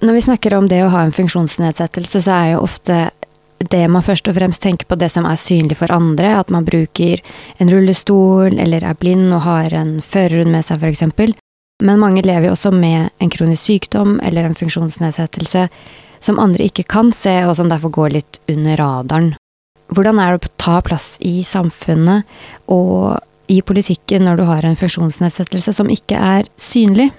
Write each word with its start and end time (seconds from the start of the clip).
Når 0.00 0.14
vi 0.16 0.22
snakker 0.24 0.54
om 0.56 0.68
det 0.68 0.80
å 0.80 0.92
ha 0.94 1.02
en 1.04 1.12
funksjonsnedsettelse, 1.12 2.22
så 2.24 2.32
er 2.32 2.46
jo 2.54 2.62
ofte 2.64 3.10
det 3.70 3.82
man 3.92 4.04
først 4.04 4.30
og 4.30 4.38
fremst 4.38 4.62
tenker 4.64 4.88
på 4.88 4.96
det 4.96 5.10
som 5.12 5.26
er 5.28 5.36
synlig 5.36 5.76
for 5.76 5.92
andre, 5.92 6.32
at 6.40 6.48
man 6.48 6.64
bruker 6.64 7.20
en 7.60 7.68
rullestol 7.68 8.56
eller 8.56 8.86
er 8.88 8.96
blind 8.96 9.28
og 9.36 9.44
har 9.44 9.74
en 9.76 9.98
førerhund 10.00 10.54
med 10.54 10.64
seg, 10.64 10.80
f.eks. 10.80 11.36
Men 11.84 12.00
mange 12.00 12.24
lever 12.24 12.48
jo 12.48 12.54
også 12.54 12.72
med 12.72 13.10
en 13.20 13.32
kronisk 13.32 13.66
sykdom 13.66 14.16
eller 14.24 14.48
en 14.48 14.56
funksjonsnedsettelse 14.56 15.66
som 16.24 16.40
andre 16.40 16.68
ikke 16.68 16.88
kan 16.88 17.12
se, 17.16 17.36
og 17.44 17.54
som 17.60 17.68
derfor 17.68 17.92
går 17.92 18.16
litt 18.16 18.40
under 18.48 18.80
radaren. 18.80 19.34
Hvordan 19.92 20.20
er 20.22 20.36
det 20.36 20.48
å 20.48 20.56
ta 20.60 20.78
plass 20.86 21.14
i 21.20 21.40
samfunnet 21.44 22.24
og 22.72 23.18
i 23.52 23.60
politikken 23.66 24.24
når 24.24 24.40
du 24.40 24.48
har 24.48 24.64
en 24.64 24.80
funksjonsnedsettelse 24.80 25.76
som 25.76 25.92
ikke 25.92 26.16
er 26.16 26.48
synlig? 26.56 27.10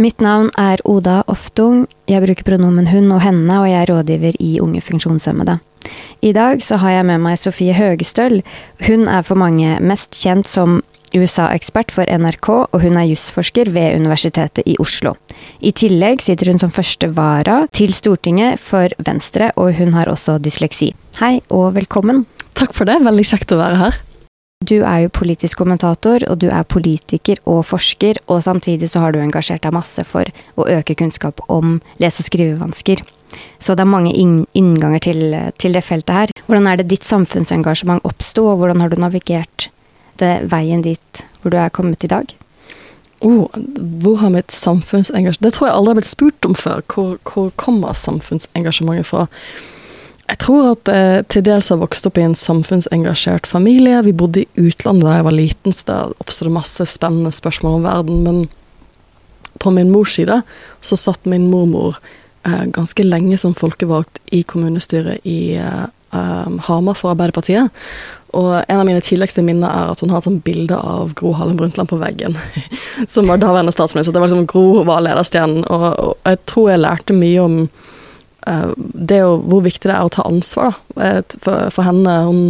Mitt 0.00 0.22
navn 0.24 0.48
er 0.56 0.80
Oda 0.88 1.18
Oftung. 1.28 1.82
Jeg 2.08 2.22
bruker 2.24 2.46
pronomen 2.46 2.86
hun 2.88 3.10
og 3.12 3.20
henne, 3.20 3.52
og 3.60 3.66
jeg 3.68 3.82
er 3.82 3.90
rådgiver 3.90 4.38
i 4.40 4.54
Unge 4.64 4.80
funksjonshemmede. 4.80 5.58
I 6.24 6.32
dag 6.32 6.62
så 6.64 6.78
har 6.80 6.94
jeg 6.94 7.08
med 7.10 7.20
meg 7.20 7.36
Sofie 7.36 7.74
Høgestøl. 7.76 8.38
Hun 8.86 9.04
er 9.04 9.26
for 9.28 9.36
mange 9.36 9.74
mest 9.84 10.16
kjent 10.16 10.48
som 10.48 10.80
USA-ekspert 11.12 11.92
for 11.92 12.08
NRK, 12.08 12.48
og 12.72 12.80
hun 12.80 12.96
er 12.96 13.10
jusforsker 13.10 13.68
ved 13.74 14.00
Universitetet 14.00 14.64
i 14.64 14.78
Oslo. 14.80 15.12
I 15.60 15.74
tillegg 15.76 16.24
sitter 16.24 16.48
hun 16.48 16.62
som 16.62 16.72
første 16.72 17.10
vara 17.12 17.66
til 17.76 17.92
Stortinget 17.92 18.56
for 18.56 18.88
Venstre, 19.04 19.52
og 19.60 19.74
hun 19.76 19.92
har 19.98 20.08
også 20.08 20.38
dysleksi. 20.40 20.94
Hei 21.20 21.42
og 21.52 21.74
velkommen. 21.76 22.24
Takk 22.56 22.72
for 22.72 22.88
det, 22.88 23.02
veldig 23.04 23.32
kjekt 23.34 23.52
å 23.52 23.60
være 23.60 23.84
her. 23.84 24.00
Du 24.68 24.82
er 24.84 25.06
jo 25.06 25.08
politisk 25.16 25.56
kommentator, 25.56 26.20
og 26.28 26.42
du 26.42 26.50
er 26.52 26.66
politiker 26.68 27.38
og 27.48 27.62
forsker, 27.64 28.18
og 28.28 28.42
samtidig 28.44 28.90
så 28.92 29.00
har 29.00 29.14
du 29.14 29.22
engasjert 29.22 29.62
deg 29.64 29.72
masse 29.72 30.04
for 30.04 30.28
å 30.60 30.66
øke 30.68 30.98
kunnskap 31.00 31.40
om 31.48 31.78
lese- 31.96 32.20
og 32.20 32.26
skrivevansker. 32.26 33.00
Så 33.56 33.72
det 33.72 33.86
er 33.86 33.88
mange 33.88 34.12
innganger 34.12 35.00
til, 35.06 35.22
til, 35.56 35.72
det 35.72 35.80
feltet 35.86 36.12
her. 36.12 36.34
Hvordan 36.44 36.68
er 36.68 36.76
det 36.76 36.90
ditt 36.90 37.08
samfunnsengasjement 37.08 38.04
oppsto, 38.04 38.44
og 38.50 38.60
hvordan 38.60 38.84
har 38.84 38.92
du 38.92 39.00
navigert 39.00 39.70
det 40.20 40.34
veien 40.52 40.84
dit 40.84 41.24
hvor 41.40 41.56
du 41.56 41.56
er 41.56 41.72
kommet 41.72 42.04
i 42.04 42.12
dag? 42.12 42.36
Oh, 43.24 43.48
hvor 44.04 44.20
har 44.20 44.36
mitt 44.36 44.52
samfunnsengasjement 44.52 45.40
Det 45.40 45.54
tror 45.56 45.70
jeg 45.70 45.76
aldri 45.78 45.94
har 45.94 46.02
blitt 46.02 46.12
spurt 46.12 46.44
om 46.44 46.60
før. 46.66 46.84
Hvor, 46.84 47.16
hvor 47.24 47.48
kommer 47.56 47.96
samfunnsengasjementet 47.96 49.08
fra? 49.08 49.24
Jeg 50.30 50.38
tror 50.44 50.68
at 50.76 50.90
jeg 50.90 51.18
eh, 51.18 51.24
til 51.32 51.42
dels 51.46 51.72
har 51.72 51.80
vokst 51.80 52.06
opp 52.06 52.18
i 52.20 52.22
en 52.22 52.36
samfunnsengasjert 52.38 53.48
familie. 53.50 53.98
Vi 54.06 54.14
bodde 54.14 54.44
i 54.44 54.68
utlandet 54.68 55.08
da 55.08 55.16
jeg 55.16 55.26
var 55.26 55.34
liten, 55.34 55.74
så 55.74 55.88
det 55.88 56.22
oppstod 56.22 56.46
det 56.46 56.54
masse 56.54 56.86
spennende 56.86 57.32
spørsmål 57.34 57.80
om 57.80 57.86
verden. 57.88 58.20
Men 58.26 58.40
på 59.60 59.72
min 59.74 59.90
mors 59.90 60.14
side 60.14 60.40
så 60.80 60.98
satt 60.98 61.26
min 61.26 61.48
mormor 61.50 61.98
eh, 62.46 62.62
ganske 62.70 63.06
lenge 63.06 63.40
som 63.42 63.56
folkevalgt 63.58 64.22
i 64.30 64.44
kommunestyret 64.46 65.26
i 65.26 65.56
eh, 65.58 65.84
um, 66.14 66.60
Hamar 66.68 66.98
for 67.00 67.10
Arbeiderpartiet. 67.10 67.82
Og 68.30 68.52
en 68.60 68.78
av 68.78 68.86
mine 68.86 69.02
tidligste 69.02 69.42
minner 69.42 69.66
er 69.66 69.90
at 69.90 70.04
hun 70.04 70.14
har 70.14 70.22
et 70.22 70.30
sånt 70.30 70.44
bilde 70.46 70.78
av 70.78 71.10
Gro 71.18 71.34
Harlem 71.34 71.58
Brundtland 71.58 71.90
på 71.90 71.98
veggen. 71.98 72.38
som 73.10 73.26
var 73.26 73.42
daværende 73.42 73.74
statsminister. 73.74 74.14
Det 74.14 74.22
var 74.22 74.30
liksom 74.30 74.46
Gro 74.46 74.84
var 74.86 75.02
lederstjernen, 75.02 75.66
og, 75.66 75.88
og 75.90 76.18
jeg 76.30 76.44
tror 76.46 76.70
jeg 76.70 76.86
lærte 76.86 77.18
mye 77.18 77.48
om 77.48 77.62
Eh, 77.64 77.89
det 78.76 79.18
er 79.18 79.26
jo 79.26 79.40
hvor 79.46 79.64
viktig 79.64 79.88
det 79.88 79.96
er 79.96 80.06
å 80.06 80.12
ta 80.12 80.26
ansvar 80.28 80.72
da, 80.72 81.08
eh, 81.08 81.20
for, 81.38 81.70
for, 81.74 81.86
henne. 81.86 82.14
Hun 82.26 82.40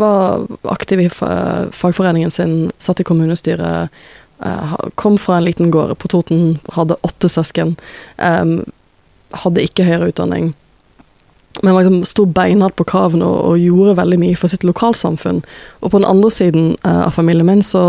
var 0.00 0.46
aktiv 0.72 1.04
i 1.04 1.10
fagforeningen 1.10 2.32
sin, 2.34 2.56
satt 2.82 3.02
i 3.02 3.06
kommunestyret, 3.06 3.94
eh, 4.44 4.74
kom 5.00 5.18
fra 5.18 5.38
en 5.38 5.48
liten 5.48 5.72
gård 5.74 5.96
på 5.98 6.10
Toten, 6.10 6.58
hadde 6.74 7.00
åtte 7.06 7.30
søsken. 7.30 7.76
Hadde 9.34 9.64
ikke 9.66 9.86
høyere 9.86 10.12
utdanning. 10.12 10.52
Men 11.62 11.76
liksom 11.76 12.00
sto 12.06 12.24
beinhardt 12.26 12.74
på 12.78 12.86
kravene 12.86 13.26
og, 13.26 13.38
og, 13.52 13.60
gjorde 13.62 13.98
veldig 14.00 14.18
mye 14.18 14.38
for 14.38 14.50
sitt 14.50 14.66
lokalsamfunn. 14.66 15.44
Og 15.82 15.92
på 15.92 16.00
den 16.00 16.08
andre 16.08 16.30
siden 16.34 16.72
av 16.82 17.14
familien 17.14 17.46
min 17.46 17.62
så 17.62 17.84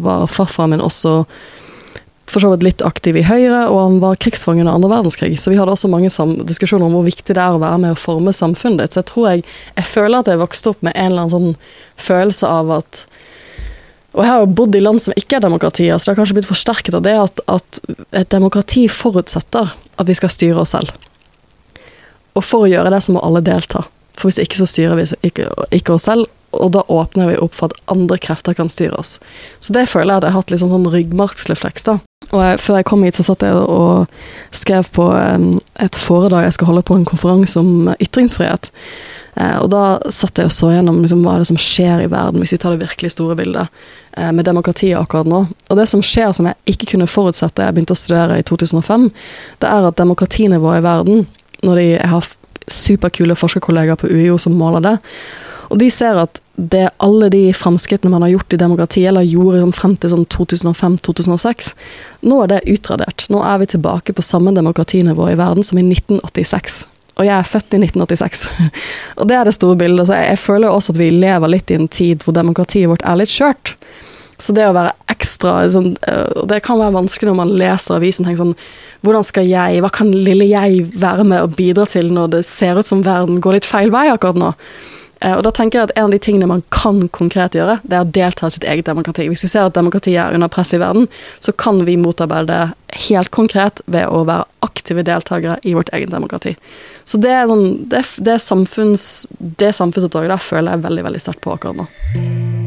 var 0.00 0.28
farfaren 0.28 0.74
min 0.74 0.84
også 0.84 1.22
for 2.30 2.42
så 2.42 2.52
vidt 2.52 2.64
litt 2.64 2.84
aktiv 2.86 3.18
i 3.18 3.24
Høyre, 3.26 3.64
og 3.68 3.78
han 3.80 3.98
var 4.02 4.18
krigsfange 4.22 4.62
under 4.62 4.76
andre 4.76 4.92
verdenskrig. 4.92 5.34
Så 5.40 5.52
vi 5.52 5.58
hadde 5.58 5.74
også 5.74 5.90
mange 5.90 6.10
diskusjoner 6.48 6.86
om 6.86 6.94
hvor 6.96 7.06
viktig 7.06 7.34
det 7.34 7.42
er 7.42 7.56
å 7.56 7.62
være 7.62 7.80
med 7.82 7.96
å 7.96 7.98
forme 7.98 8.34
samfunnet 8.36 8.84
ditt. 8.84 8.94
Så 8.94 9.02
jeg 9.02 9.10
tror 9.10 9.28
jeg 9.30 9.44
Jeg 9.76 9.86
føler 9.90 10.18
at 10.20 10.30
jeg 10.30 10.40
vokste 10.40 10.70
opp 10.70 10.82
med 10.82 10.94
en 10.94 11.10
eller 11.10 11.26
annen 11.26 11.34
sånn 11.34 11.56
følelse 11.96 12.46
av 12.46 12.72
at 12.80 13.04
og 14.10 14.24
jeg 14.24 14.30
har 14.32 14.40
jo 14.42 14.54
bodd 14.58 14.74
i 14.74 14.80
land 14.82 14.98
som 14.98 15.14
ikke 15.14 15.36
er 15.38 15.44
demokratier, 15.44 15.98
så 15.98 16.08
det 16.08 16.10
har 16.10 16.18
kanskje 16.18 16.34
blitt 16.40 16.48
forsterket 16.48 16.96
av 16.98 17.04
det 17.06 17.12
at, 17.14 17.42
at 17.46 17.78
et 18.10 18.32
demokrati 18.34 18.88
forutsetter 18.90 19.70
at 19.70 20.08
vi 20.08 20.16
skal 20.18 20.32
styre 20.34 20.64
oss 20.64 20.72
selv. 20.74 20.90
Og 22.34 22.42
for 22.42 22.66
å 22.66 22.70
gjøre 22.70 22.90
det, 22.90 22.98
så 23.06 23.14
må 23.14 23.22
alle 23.22 23.42
delta. 23.46 23.84
For 24.18 24.26
hvis 24.26 24.40
ikke 24.42 24.58
så 24.58 24.66
styrer 24.66 24.98
vi 24.98 25.06
ikke, 25.30 25.46
ikke 25.78 25.94
oss 25.94 26.08
selv, 26.10 26.26
og 26.50 26.72
da 26.74 26.82
åpner 26.90 27.30
vi 27.30 27.38
opp 27.38 27.54
for 27.54 27.70
at 27.70 27.92
andre 27.92 28.18
krefter 28.18 28.56
kan 28.58 28.70
styre 28.72 28.98
oss. 28.98 29.18
Så 29.62 29.74
det 29.76 29.86
føler 29.90 30.12
jeg 30.12 30.20
at 30.22 30.26
jeg 30.26 30.34
har 30.34 30.42
hatt 30.42 30.52
litt 30.52 30.62
sånn, 30.62 30.72
sånn 30.74 30.90
ryggmargsrefleks, 30.92 31.86
da. 31.86 31.98
Og 32.30 32.42
jeg, 32.42 32.58
før 32.62 32.80
jeg 32.80 32.88
kom 32.90 33.04
hit, 33.06 33.18
så 33.18 33.26
satt 33.26 33.44
jeg 33.46 33.56
og 33.56 34.10
skrev 34.54 34.90
på 34.94 35.06
um, 35.14 35.52
et 35.82 35.96
foredrag 35.96 36.48
jeg 36.48 36.58
skal 36.58 36.70
holde 36.72 36.84
på 36.86 36.98
en 36.98 37.06
konferanse 37.08 37.58
om 37.60 37.90
ytringsfrihet. 37.96 38.70
Uh, 39.38 39.62
og 39.62 39.70
da 39.72 39.84
satt 40.12 40.38
jeg 40.42 40.50
og 40.50 40.54
så 40.54 40.72
gjennom 40.74 41.00
liksom, 41.04 41.22
hva 41.24 41.36
er 41.36 41.44
det 41.44 41.50
som 41.52 41.60
skjer 41.60 42.04
i 42.04 42.10
verden, 42.10 42.42
hvis 42.42 42.56
vi 42.56 42.60
tar 42.62 42.74
det 42.74 42.82
virkelig 42.82 43.14
store 43.14 43.38
bildet, 43.38 43.70
uh, 44.18 44.30
med 44.34 44.46
demokratiet 44.50 44.98
akkurat 44.98 45.30
nå. 45.30 45.44
Og 45.70 45.78
det 45.78 45.86
som 45.90 46.02
skjer 46.04 46.34
som 46.36 46.50
jeg 46.50 46.74
ikke 46.74 46.92
kunne 46.94 47.10
forutsette 47.10 47.66
jeg 47.66 47.76
begynte 47.78 47.96
å 47.96 48.02
studere 48.02 48.40
i 48.42 48.46
2005, 48.46 49.08
det 49.62 49.70
er 49.70 49.88
at 49.88 50.02
demokratinivået 50.02 50.82
i 50.82 50.86
verden, 50.86 51.24
når 51.66 51.80
de 51.80 51.88
har 52.10 52.34
superkule 52.70 53.34
forskerkollegaer 53.38 53.98
på 53.98 54.10
UiO 54.10 54.36
som 54.38 54.54
måler 54.58 54.84
det, 54.84 54.98
og 55.70 55.78
de 55.78 55.86
ser 55.90 56.18
at 56.18 56.40
det 56.60 56.90
alle 57.00 57.30
de 57.32 57.42
framskrittene 57.56 58.10
man 58.12 58.24
har 58.26 58.34
gjort 58.34 58.52
i 58.52 58.60
demokrati, 58.60 59.04
eller 59.06 59.24
gjorde 59.24 59.62
sånn 59.62 59.76
frem 59.76 59.96
til 59.96 60.12
sånn 60.12 60.26
2005-2006, 60.34 61.72
nå 62.26 62.40
er 62.42 62.50
det 62.50 62.64
utradert. 62.74 63.24
Nå 63.32 63.40
er 63.46 63.62
vi 63.62 63.70
tilbake 63.70 64.14
på 64.16 64.24
samme 64.26 64.52
demokratinivå 64.56 65.30
i 65.30 65.38
verden 65.40 65.64
som 65.64 65.78
i 65.78 65.86
1986. 65.86 66.82
Og 67.20 67.26
jeg 67.28 67.36
er 67.36 67.48
født 67.48 67.78
i 67.78 67.82
1986. 67.86 68.44
og 69.20 69.30
det 69.30 69.38
er 69.38 69.48
det 69.48 69.56
store 69.56 69.78
bildet. 69.80 70.08
Så 70.08 70.18
jeg, 70.18 70.34
jeg 70.34 70.42
føler 70.42 70.74
også 70.74 70.94
at 70.94 71.00
vi 71.00 71.10
lever 71.14 71.54
litt 71.54 71.70
i 71.70 71.78
en 71.78 71.88
tid 71.88 72.24
hvor 72.24 72.36
demokratiet 72.36 72.90
vårt 72.90 73.06
er 73.06 73.20
litt 73.20 73.32
skjørt. 73.32 73.76
Så 74.40 74.54
det 74.56 74.64
å 74.64 74.72
være 74.72 74.94
ekstra 75.12 75.58
liksom, 75.66 75.90
Og 76.40 76.46
det 76.48 76.62
kan 76.64 76.78
være 76.80 76.94
vanskelig 76.94 77.28
når 77.28 77.36
man 77.42 77.50
leser 77.60 77.98
avisen 77.98 78.24
og 78.24 78.30
tenker 78.30 78.40
sånn 78.40 78.54
Hvordan 79.04 79.26
skal 79.26 79.50
jeg, 79.50 79.82
hva 79.84 79.90
kan 79.92 80.14
lille 80.16 80.46
jeg 80.48 80.86
være 81.00 81.26
med 81.28 81.44
og 81.44 81.58
bidra 81.58 81.84
til 81.88 82.08
når 82.12 82.32
det 82.38 82.40
ser 82.48 82.80
ut 82.80 82.88
som 82.88 83.04
verden 83.04 83.42
går 83.44 83.58
litt 83.58 83.68
feil 83.68 83.92
vei 83.92 84.06
akkurat 84.12 84.40
nå? 84.40 84.54
Eh, 85.20 85.36
og 85.36 85.44
da 85.44 85.52
tenker 85.54 85.78
jeg 85.78 85.90
at 85.90 85.96
En 85.98 86.08
av 86.08 86.14
de 86.14 86.20
tingene 86.22 86.48
man 86.48 86.62
kan 86.74 87.02
konkret 87.12 87.56
gjøre, 87.56 87.78
det 87.84 87.96
er 87.96 88.06
å 88.06 88.12
delta 88.18 88.48
i 88.48 88.54
sitt 88.54 88.64
eget 88.64 88.88
demokrati. 88.88 89.28
Hvis 89.28 89.44
vi 89.44 89.52
ser 89.52 89.68
at 89.68 89.76
demokratiet 89.76 90.20
er 90.22 90.36
under 90.36 90.48
press 90.52 90.72
i 90.74 90.80
verden, 90.80 91.08
så 91.40 91.52
kan 91.52 91.82
vi 91.84 91.98
motarbeide 92.00 92.48
det 92.50 93.02
helt 93.10 93.30
konkret 93.34 93.82
ved 93.86 94.08
å 94.08 94.24
være 94.28 94.48
aktive 94.66 95.04
deltakere 95.06 95.58
i 95.62 95.74
vårt 95.76 95.92
eget 95.96 96.10
demokrati. 96.12 96.56
Så 97.04 97.20
det, 97.20 97.34
er 97.34 97.50
sånn, 97.50 97.84
det, 97.92 98.04
det, 98.18 98.40
samfunns, 98.42 99.26
det 99.38 99.74
samfunnsoppdraget 99.76 100.34
der 100.34 100.48
føler 100.50 100.74
jeg 100.74 100.88
veldig 100.88 101.06
veldig 101.10 101.22
sterkt 101.26 101.44
på 101.44 101.54
akkurat 101.54 101.84
nå 101.84 102.59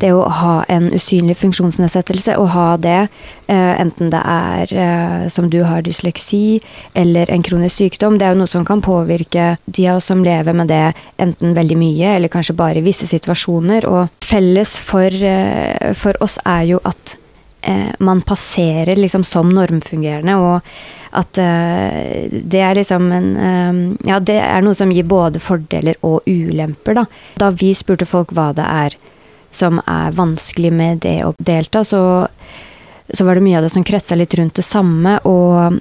det 0.00 0.10
å 0.16 0.24
ha 0.40 0.54
en 0.72 0.88
usynlig 0.94 1.36
funksjonsnedsettelse, 1.40 2.36
å 2.40 2.46
ha 2.54 2.66
det, 2.80 3.08
eh, 3.48 3.72
enten 3.80 4.10
det 4.12 4.20
er 4.24 4.74
eh, 4.74 5.28
som 5.28 5.50
du 5.52 5.60
har 5.66 5.84
dysleksi 5.86 6.60
eller 6.94 7.30
en 7.30 7.44
kronisk 7.44 7.82
sykdom, 7.82 8.18
det 8.18 8.26
er 8.26 8.34
jo 8.34 8.40
noe 8.42 8.50
som 8.50 8.64
kan 8.66 8.82
påvirke 8.84 9.56
de 9.66 9.88
av 9.88 10.00
oss 10.00 10.10
som 10.10 10.24
lever 10.24 10.56
med 10.56 10.70
det 10.72 10.92
enten 11.20 11.56
veldig 11.56 11.78
mye 11.80 12.14
eller 12.16 12.32
kanskje 12.32 12.56
bare 12.56 12.80
i 12.80 12.86
visse 12.86 13.08
situasjoner. 13.10 13.86
Og 13.88 14.24
felles 14.24 14.78
for, 14.78 15.08
eh, 15.10 15.92
for 15.94 16.16
oss 16.20 16.38
er 16.46 16.70
jo 16.72 16.80
at 16.84 17.16
man 18.00 18.22
passerer 18.24 18.96
liksom 18.96 19.20
som 19.20 19.50
normfungerende, 19.52 20.32
og 20.40 20.62
at 21.12 21.34
det 21.36 22.62
er 22.64 22.78
liksom 22.78 23.10
en 23.12 23.98
Ja, 24.08 24.16
det 24.18 24.38
er 24.40 24.62
noe 24.64 24.72
som 24.74 24.88
gir 24.88 25.04
både 25.04 25.42
fordeler 25.44 25.98
og 26.00 26.24
ulemper, 26.24 26.94
da. 26.94 27.04
Da 27.36 27.50
vi 27.50 27.74
spurte 27.76 28.08
folk 28.08 28.32
hva 28.32 28.54
det 28.56 28.64
er 28.64 28.96
som 29.50 29.80
er 29.86 30.12
vanskelig 30.16 30.72
med 30.72 31.02
det 31.06 31.20
å 31.26 31.34
delta, 31.38 31.84
så, 31.84 32.02
så 33.08 33.26
var 33.26 33.38
det 33.38 33.46
mye 33.46 33.58
av 33.58 33.66
det 33.66 33.72
som 33.74 33.86
kretsa 33.86 34.18
litt 34.18 34.34
rundt 34.38 34.58
det 34.58 34.66
samme. 34.66 35.18
Og 35.26 35.80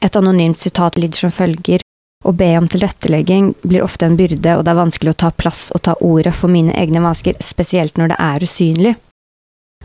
et 0.00 0.16
anonymt 0.16 0.58
sitat 0.58 0.96
lyder 0.96 1.26
som 1.26 1.34
følger 1.34 1.84
å 2.26 2.32
be 2.34 2.48
om 2.58 2.66
tilrettelegging 2.68 3.52
blir 3.62 3.84
ofte 3.84 4.08
en 4.08 4.16
byrde, 4.18 4.56
og 4.56 4.64
det 4.64 4.72
er 4.72 4.80
vanskelig 4.80 5.14
å 5.14 5.20
ta 5.22 5.30
plass 5.30 5.68
og 5.74 5.84
ta 5.86 5.94
ordet 6.04 6.34
for 6.34 6.50
mine 6.50 6.74
egne 6.74 7.02
vansker, 7.04 7.38
spesielt 7.44 8.00
når 8.00 8.12
det 8.12 8.18
er 8.24 8.46
usynlig. 8.48 8.94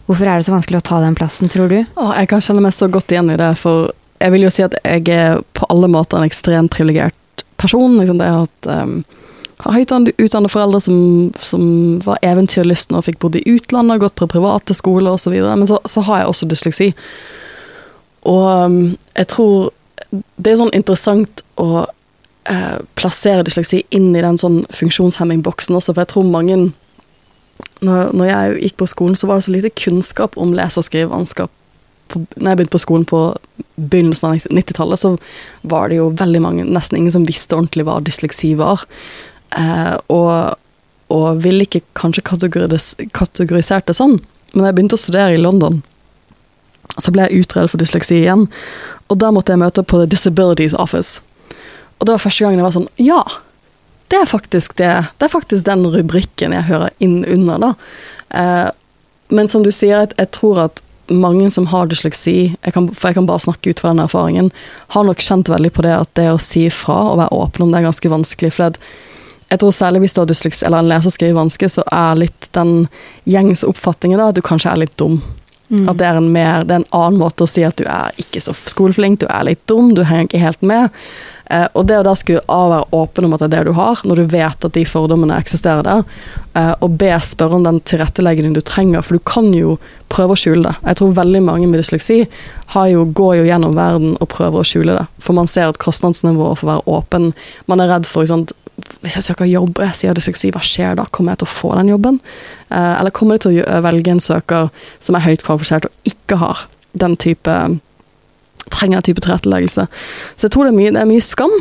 Hvorfor 0.07 0.27
er 0.27 0.39
det 0.39 0.47
så 0.47 0.55
vanskelig 0.55 0.81
å 0.81 0.87
ta 0.89 0.99
den 1.03 1.15
plassen, 1.15 1.51
tror 1.51 1.69
du? 1.71 1.83
Å, 1.95 2.07
jeg 2.17 2.31
kan 2.31 2.41
kjenne 2.43 2.63
meg 2.65 2.73
så 2.75 2.89
godt 2.91 3.13
igjen 3.13 3.31
i 3.31 3.39
det, 3.39 3.53
for 3.61 3.93
jeg 4.23 4.33
vil 4.33 4.47
jo 4.47 4.53
si 4.53 4.65
at 4.65 4.75
jeg 4.81 5.05
er 5.13 5.43
på 5.55 5.67
alle 5.71 5.89
måter 5.91 6.19
en 6.19 6.27
ekstremt 6.27 6.73
privilegert 6.73 7.45
person. 7.59 7.99
Liksom 7.99 8.19
det 8.19 8.29
at 8.33 8.69
um, 8.71 8.97
har 9.05 9.22
høyt 9.61 9.91
utdannede 9.93 10.51
foreldre 10.51 10.81
som, 10.81 10.97
som 11.39 11.63
var 12.05 12.21
eventyrlystne 12.25 12.99
og 12.99 13.07
fikk 13.07 13.19
bodd 13.23 13.37
i 13.39 13.45
utlandet, 13.55 14.01
gått 14.01 14.17
på 14.19 14.29
private 14.31 14.75
skoler 14.77 15.13
osv. 15.13 15.35
Men 15.35 15.67
så, 15.69 15.79
så, 15.85 16.03
har 16.07 16.23
jeg 16.23 16.31
også 16.31 16.49
dysleksi. 16.51 16.91
Og 18.29 18.45
um, 18.47 18.77
jeg 19.17 19.29
tror 19.33 19.71
det 20.13 20.51
er 20.51 20.59
sånn 20.59 20.75
interessant 20.77 21.41
å 21.61 21.85
eh, 22.49 22.79
plassere 22.99 23.45
dysleksi 23.45 23.81
inn 23.95 24.11
i 24.13 24.21
den 24.21 24.37
sånn 24.37 24.61
funksjonshemmingboksen 24.73 25.77
også, 25.77 25.93
for 25.93 26.03
jeg 26.03 26.11
tror 26.13 26.29
mange 26.29 26.59
når, 27.83 28.13
når, 28.13 28.27
jeg 28.29 28.61
gikk 28.67 28.77
på 28.81 28.89
skolen, 28.89 29.17
så 29.17 29.29
var 29.29 29.39
det 29.39 29.47
så 29.47 29.53
lite 29.55 29.73
kunnskap 29.77 30.37
om 30.39 30.53
lese- 30.55 30.79
og 30.79 30.87
skrivevansker. 30.87 31.49
Når 32.13 32.49
jeg 32.49 32.59
begynte 32.59 32.75
på 32.75 32.81
skolen 32.81 33.05
på 33.09 33.21
begynnelsen 33.75 34.29
av 34.29 34.47
90-tallet, 34.53 35.01
så 35.01 35.15
var 35.69 35.89
det 35.89 35.99
jo 35.99 36.11
veldig 36.19 36.41
mange, 36.43 36.65
nesten 36.67 36.99
ingen 36.99 37.13
som 37.13 37.25
visste 37.27 37.57
ordentlig 37.57 37.85
hva 37.87 37.99
dysleksi 38.05 38.53
var. 38.59 38.85
Eh, 39.57 39.95
og, 40.13 40.59
og 41.13 41.41
ville 41.43 41.67
ikke 41.67 41.83
kanskje 41.99 42.25
kategoris 42.25 42.93
kategorisert 43.15 43.89
det 43.89 43.97
sånn. 43.97 44.19
Men 44.53 44.63
da 44.63 44.69
jeg 44.69 44.77
begynte 44.79 44.99
å 44.99 45.03
studere 45.03 45.37
i 45.37 45.41
London, 45.41 45.81
så 46.99 47.13
ble 47.13 47.25
jeg 47.27 47.45
utredet 47.45 47.71
for 47.71 47.81
dysleksi 47.81 48.19
igjen. 48.21 48.47
Og 49.09 49.19
da 49.21 49.31
måtte 49.33 49.53
jeg 49.53 49.61
møte 49.63 49.85
på 49.85 50.01
The 50.01 50.09
Disabilities 50.11 50.75
Office. 50.77 51.23
Og 51.97 52.05
det 52.05 52.15
var 52.15 52.23
første 52.23 52.45
gangen 52.45 52.61
jeg 52.61 52.67
var 52.67 52.77
sånn 52.77 52.93
Ja! 53.01 53.23
Det 54.11 54.19
er 54.19 54.29
faktisk 54.29 54.75
det. 54.77 54.91
Det 55.17 55.25
er 55.25 55.31
faktisk 55.31 55.65
den 55.65 55.87
rubrikken 55.89 56.53
jeg 56.53 56.67
hører 56.67 56.91
inn 57.01 57.23
under, 57.25 57.57
da. 57.57 57.69
Eh, 58.37 58.67
men 59.33 59.47
som 59.49 59.63
du 59.65 59.71
sier, 59.73 60.03
jeg, 60.05 60.29
tror 60.35 60.59
at 60.67 60.83
mange 61.09 61.47
som 61.51 61.65
har 61.71 61.89
dysleksi, 61.89 62.53
jeg 62.53 62.75
kan, 62.75 62.91
for 62.93 63.09
jeg 63.09 63.17
kan 63.17 63.29
bare 63.29 63.41
snakke 63.41 63.73
ut 63.73 63.81
fra 63.81 63.89
den 63.89 64.03
erfaringen, 64.03 64.51
har 64.93 65.07
nok 65.07 65.23
kjent 65.23 65.49
veldig 65.49 65.71
på 65.73 65.85
det 65.87 65.95
at 65.97 66.11
det 66.19 66.27
å 66.29 66.37
si 66.41 66.67
fra 66.69 66.99
og 67.13 67.23
være 67.23 67.39
åpen 67.39 67.65
om 67.65 67.73
det 67.73 67.81
er 67.81 67.87
ganske 67.87 68.13
vanskelig. 68.13 68.53
For 68.53 68.77
jeg 69.53 69.61
tror 69.61 69.73
særlig 69.75 70.01
hvis 70.01 70.15
du 70.15 70.23
har 70.23 70.29
dysleksi 70.29 70.65
eller 70.65 70.81
en 70.81 70.89
leser- 70.89 71.11
og 71.11 71.13
skrivevanske, 71.13 71.67
så 71.69 71.85
er 71.93 72.19
litt 72.23 72.49
den 72.57 72.87
gjengs 73.29 73.61
oppfatningen 73.67 74.17
da 74.17 74.31
at 74.31 74.39
du 74.39 74.41
kanskje 74.45 74.71
er 74.71 74.81
litt 74.81 74.95
dum. 74.97 75.19
Mm. 75.69 75.85
At 75.89 75.99
det 75.99 76.07
er, 76.07 76.19
mer, 76.21 76.65
det 76.65 76.73
er, 76.75 76.81
en 76.81 76.97
annen 76.97 77.21
måte 77.21 77.45
å 77.45 77.49
si 77.49 77.63
at 77.65 77.77
du 77.79 77.85
er 77.89 78.17
ikke 78.21 78.41
så 78.43 78.53
skoleflink, 78.53 79.21
du 79.21 79.27
er 79.29 79.45
litt 79.47 79.61
dum, 79.69 79.93
du 79.93 80.03
henger 80.05 80.27
ikke 80.27 80.41
helt 80.41 80.65
med. 80.73 80.97
Eh, 81.53 81.65
og 81.73 81.87
det 81.89 81.99
å 82.01 82.05
da 82.05 82.13
skulle 82.17 82.43
A 82.51 82.59
være 82.71 82.97
åpen 82.97 83.27
om 83.27 83.35
at 83.35 83.43
det 83.43 83.47
er 83.49 83.53
det 83.55 83.63
du 83.69 83.77
har, 83.77 84.01
når 84.07 84.21
du 84.21 84.31
vet 84.33 84.67
at 84.67 84.75
de 84.75 84.83
fordommene 84.87 85.37
eksisterer 85.39 85.85
der, 85.85 86.03
eh, 86.59 86.73
og 86.83 86.97
B 87.01 87.09
spørre 87.21 87.59
om 87.59 87.67
den 87.67 87.79
tilretteleggingen 87.89 88.55
du 88.57 88.61
trenger, 88.61 89.05
for 89.05 89.17
du 89.17 89.25
kan 89.27 89.51
jo 89.55 89.77
prøve 90.13 90.35
å 90.35 90.39
skjule 90.39 90.67
det. 90.67 90.75
Jeg 90.89 90.99
tror 90.99 91.15
veldig 91.19 91.43
mange 91.45 91.69
med 91.69 91.81
dysleksi 91.81 92.23
jo, 92.23 93.05
går 93.05 93.39
jo 93.39 93.47
gjennom 93.47 93.77
verden 93.77 94.17
og 94.19 94.29
prøver 94.33 94.61
å 94.61 94.67
skjule 94.67 94.97
det. 94.99 95.07
For 95.23 95.37
man 95.37 95.49
ser 95.49 95.71
at 95.71 95.81
kostnadsnivået 95.81 96.61
for 96.61 96.67
å 96.67 96.73
være 96.73 96.99
åpen 96.99 97.31
Man 97.67 97.81
er 97.81 97.89
redd 97.89 98.07
for 98.09 98.27
sant, 98.29 98.53
hvis 99.03 99.17
jeg 99.19 99.27
søker 99.27 99.49
jobb 99.49 99.77
og 99.77 99.85
jeg 99.85 99.99
sier 99.99 100.17
dysleksi, 100.17 100.49
hva 100.53 100.61
skjer 100.65 100.97
da? 100.97 101.05
Kommer 101.13 101.33
jeg 101.33 101.43
til 101.43 101.49
å 101.49 101.53
få 101.53 101.73
den 101.77 101.91
jobben? 101.93 102.19
Eh, 102.69 102.93
eller 102.99 103.13
kommer 103.13 103.37
jeg 103.37 103.45
til 103.45 103.63
å 103.63 103.81
velge 103.85 104.15
en 104.15 104.23
søker 104.23 104.69
som 105.03 105.17
er 105.17 105.25
høyt 105.27 105.45
kvalifisert 105.45 105.89
og 105.89 106.13
ikke 106.13 106.39
har 106.41 106.67
den 106.97 107.17
type 107.21 107.57
trenger 108.71 109.01
den 109.01 109.03
type 109.03 109.21
tilretteleggelse. 109.21 109.87
Så 110.35 110.47
jeg 110.47 110.53
tror 110.53 110.67
det 110.67 110.71
er 110.73 110.77
mye, 110.77 110.91
det 110.95 111.01
er 111.01 111.09
mye 111.09 111.23
skam. 111.23 111.53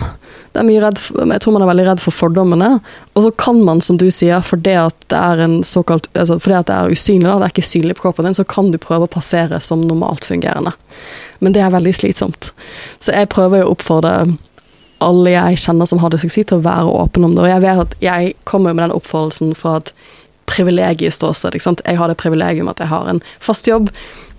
Er 0.55 0.67
mye 0.69 0.82
redd, 0.85 1.00
jeg 1.00 1.43
tror 1.43 1.56
man 1.56 1.64
er 1.64 1.70
veldig 1.73 1.87
redd 1.88 2.03
for 2.03 2.14
fordommene. 2.14 2.69
Og 3.17 3.26
så 3.26 3.32
kan 3.43 3.59
man, 3.67 3.82
som 3.85 3.99
du 4.00 4.06
sier, 4.12 4.43
fordi 4.44 4.76
det 5.11 5.19
altså 5.19 6.38
fordi 6.38 6.56
at 6.59 6.69
det 6.69 6.76
er 6.76 6.94
usynlig, 6.94 7.26
da, 7.26 7.38
det 7.41 7.49
er 7.49 7.55
ikke 7.55 7.67
synlig 7.67 7.99
på 7.99 8.06
kroppen 8.06 8.29
din, 8.29 8.38
så 8.38 8.47
kan 8.49 8.70
du 8.73 8.79
prøve 8.81 9.09
å 9.09 9.12
passere 9.12 9.61
som 9.64 9.82
normalt 9.88 10.25
fungerende. 10.29 10.75
Men 11.43 11.56
det 11.56 11.64
er 11.64 11.75
veldig 11.75 11.94
slitsomt. 11.99 12.53
Så 13.03 13.14
jeg 13.17 13.32
prøver 13.32 13.62
jo 13.62 13.70
å 13.70 13.75
oppfordre 13.75 14.14
alle 15.02 15.34
jeg 15.34 15.60
kjenner 15.66 15.88
som 15.88 16.00
har 16.02 16.12
dysleksi, 16.14 16.46
til 16.46 16.60
å 16.60 16.64
være 16.66 16.96
åpen 17.02 17.26
om 17.28 17.37
det. 17.37 17.44
Og 17.44 17.52
jeg 17.52 17.64
vet 17.64 17.84
at 17.87 17.94
jeg 18.02 18.34
kommer 18.49 18.75
med 18.75 18.87
den 18.87 18.96
oppfordrelsen 18.96 19.54
fra 19.58 19.78
et 19.81 19.94
privilegieståsted. 20.52 21.56
Jeg 21.56 21.96
har 21.96 22.10
det 22.10 22.19
privilegium 22.20 22.69
at 22.72 22.81
jeg 22.82 22.90
har 22.90 23.08
en 23.08 23.22
fast 23.40 23.69
jobb, 23.69 23.90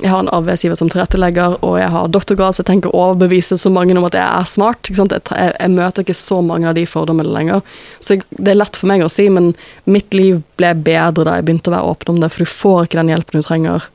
jeg 0.01 0.11
har 0.11 0.19
en 0.19 0.31
arbeidsgiver 0.35 0.75
som 0.75 0.89
tilrettelegger, 0.91 1.55
og 1.63 1.77
jeg 1.79 1.89
har 1.93 2.09
doktorgrad, 2.11 2.55
så 2.55 2.63
jeg 2.63 2.69
tenker 2.69 2.91
å 2.91 3.05
overbevise 3.07 3.57
så 3.57 3.71
mange 3.71 3.95
om 3.95 4.07
at 4.07 4.17
jeg 4.17 4.25
er 4.25 4.49
smart. 4.49 4.89
Jeg, 4.89 4.99
jeg, 5.07 5.53
jeg, 5.53 5.71
møter 5.71 6.03
ikke 6.03 6.17
så 6.17 6.41
mange 6.43 6.67
av 6.69 6.75
de 6.77 6.83
fordommene 6.89 7.31
lenger. 7.31 7.63
Så 8.03 8.17
jeg, 8.17 8.25
det 8.35 8.51
er 8.51 8.59
lett 8.59 8.79
for 8.79 8.91
meg 8.91 9.05
å 9.05 9.11
si, 9.11 9.29
men 9.31 9.53
mitt 9.87 10.13
liv 10.17 10.41
ble 10.59 10.73
bedre 10.75 11.27
da 11.27 11.37
jeg 11.37 11.47
begynte 11.47 11.71
å 11.71 11.77
være 11.77 11.93
åpen 11.95 12.15
om 12.15 12.19
det, 12.23 12.33
for 12.33 12.43
du 12.43 12.51
får 12.51 12.83
ikke 12.83 12.99
den 12.99 13.13
hjelpen 13.13 13.39
du 13.39 13.47
trenger 13.47 13.87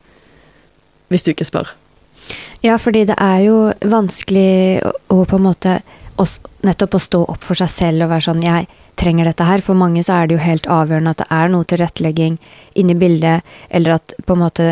hvis 1.09 1.25
du 1.25 1.31
ikke 1.33 1.47
spør. 1.47 1.71
Ja, 2.65 2.75
fordi 2.81 3.05
det 3.07 3.15
er 3.21 3.39
jo 3.45 3.59
vanskelig 3.87 4.81
å 4.83 5.23
på 5.23 5.37
en 5.37 5.45
måte 5.45 5.79
nettopp 6.65 6.97
å 6.97 7.01
stå 7.03 7.23
opp 7.33 7.45
for 7.47 7.59
seg 7.59 7.71
selv 7.71 8.05
og 8.05 8.13
være 8.13 8.27
sånn 8.27 8.45
Jeg 8.45 8.67
trenger 8.99 9.29
dette 9.29 9.45
her. 9.47 9.63
For 9.63 9.77
mange 9.79 10.03
så 10.03 10.17
er 10.17 10.27
det 10.27 10.35
jo 10.35 10.43
helt 10.43 10.67
avgjørende 10.67 11.13
at 11.15 11.21
det 11.23 11.29
er 11.31 11.53
noe 11.53 11.67
tilrettelegging 11.67 12.39
inni 12.79 12.97
bildet, 12.99 13.47
eller 13.69 13.99
at 13.99 14.15
på 14.25 14.35
en 14.35 14.43
måte 14.43 14.67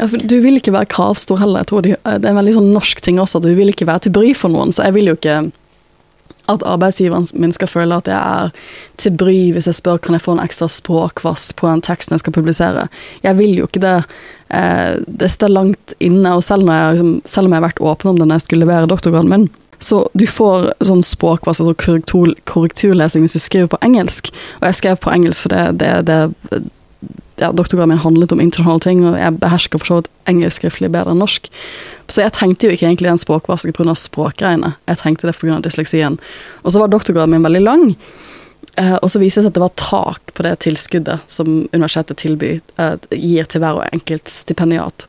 ja, 0.00 0.06
du 0.08 0.38
vil 0.40 0.56
ikke 0.56 0.72
være 0.72 0.88
kravstor 0.92 1.40
heller. 1.42 1.64
Jeg 1.64 1.70
tror 1.70 1.84
det 1.84 1.96
er 1.98 2.20
en 2.20 2.38
veldig 2.38 2.56
sånn 2.56 2.70
norsk 2.72 3.02
ting 3.04 3.18
også. 3.20 3.42
Du 3.44 3.50
vil 3.56 3.72
ikke 3.72 3.88
være 3.88 4.06
til 4.06 4.14
bry 4.16 4.30
for 4.36 4.52
noen, 4.52 4.72
så 4.72 4.86
jeg 4.88 4.96
vil 4.96 5.10
jo 5.12 5.16
ikke 5.18 5.40
at 6.50 6.64
arbeidsgiveren 6.66 7.28
min 7.38 7.52
skal 7.54 7.70
føle 7.70 7.98
at 8.00 8.08
jeg 8.10 8.18
er 8.18 8.50
til 9.00 9.14
bry 9.20 9.36
hvis 9.54 9.68
jeg 9.70 9.78
spør 9.78 10.00
kan 10.02 10.16
jeg 10.16 10.24
få 10.24 10.34
en 10.34 10.42
ekstra 10.42 10.66
språkvass 10.72 11.50
på 11.58 11.68
den 11.68 11.84
teksten 11.84 12.16
jeg 12.16 12.24
skal 12.24 12.36
publisere. 12.36 12.88
Jeg 13.26 13.38
vil 13.38 13.58
jo 13.58 13.68
ikke 13.68 13.82
det. 13.84 13.96
Eh, 14.56 14.98
det 15.06 15.30
står 15.30 15.52
langt 15.52 15.94
inne, 16.00 16.34
og 16.34 16.44
selv, 16.46 16.66
jeg, 16.66 16.96
liksom, 16.96 17.12
selv, 17.24 17.46
om 17.46 17.54
jeg 17.54 17.62
har 17.62 17.68
vært 17.68 17.84
åpen 17.92 18.12
om 18.12 18.20
det 18.20 18.28
når 18.28 18.40
jeg 18.40 18.48
skulle 18.48 18.66
levere 18.66 18.90
doktorgraden 18.90 19.30
min, 19.30 19.48
så 19.80 20.02
du 20.12 20.26
får 20.28 20.70
sånn 20.84 21.02
språkvass 21.06 21.62
og 21.64 21.72
korrektur, 21.80 22.34
korrekturlesing 22.48 23.24
hvis 23.24 23.38
du 23.38 23.42
skriver 23.42 23.70
på 23.72 23.80
engelsk. 23.86 24.28
Og 24.60 24.68
jeg 24.68 24.78
skrev 24.80 25.00
på 25.00 25.12
engelsk 25.14 25.46
for 25.46 25.54
det, 25.54 25.80
det, 25.80 25.94
det 26.10 26.60
ja, 27.40 27.48
Doktorgraden 27.56 27.94
min 27.94 28.02
handlet 28.02 28.32
om 28.32 28.40
internasjonale 28.44 28.84
ting, 28.84 29.04
og 29.08 29.16
jeg 29.16 29.38
behersker 29.40 29.80
for 29.80 29.88
så 29.88 30.00
vidt 30.00 30.10
engelsk 30.28 30.60
skriftlig 30.60 30.90
bedre 30.92 31.14
enn 31.14 31.22
norsk. 31.24 31.48
Så 32.12 32.24
jeg 32.24 32.34
trengte 32.36 32.68
jo 32.68 32.76
ikke 32.76 32.90
egentlig 32.90 33.08
den 33.08 33.22
språkvasken 33.22 33.72
pga. 33.76 33.94
språkgreiene. 33.96 34.74
Jeg 34.90 35.00
trengte 35.00 35.30
det 35.30 35.38
pga. 35.38 35.60
dysleksien. 35.64 36.18
Og 36.62 36.74
så 36.74 36.82
var 36.82 36.92
doktorgraden 36.92 37.32
min 37.32 37.46
veldig 37.46 37.62
lang. 37.64 37.86
Eh, 38.76 38.96
og 39.00 39.08
så 39.10 39.22
viser 39.22 39.40
det 39.40 39.48
seg 39.48 39.54
at 39.54 39.56
det 39.56 39.64
var 39.64 39.78
tak 39.80 40.34
på 40.36 40.44
det 40.44 40.58
tilskuddet 40.66 41.24
som 41.26 41.64
universitetet 41.72 42.20
tilbyr, 42.20 42.60
eh, 42.76 42.96
gir 43.16 43.48
til 43.48 43.64
hver 43.64 43.80
og 43.80 43.88
enkelt 43.94 44.28
stipendiat 44.28 45.08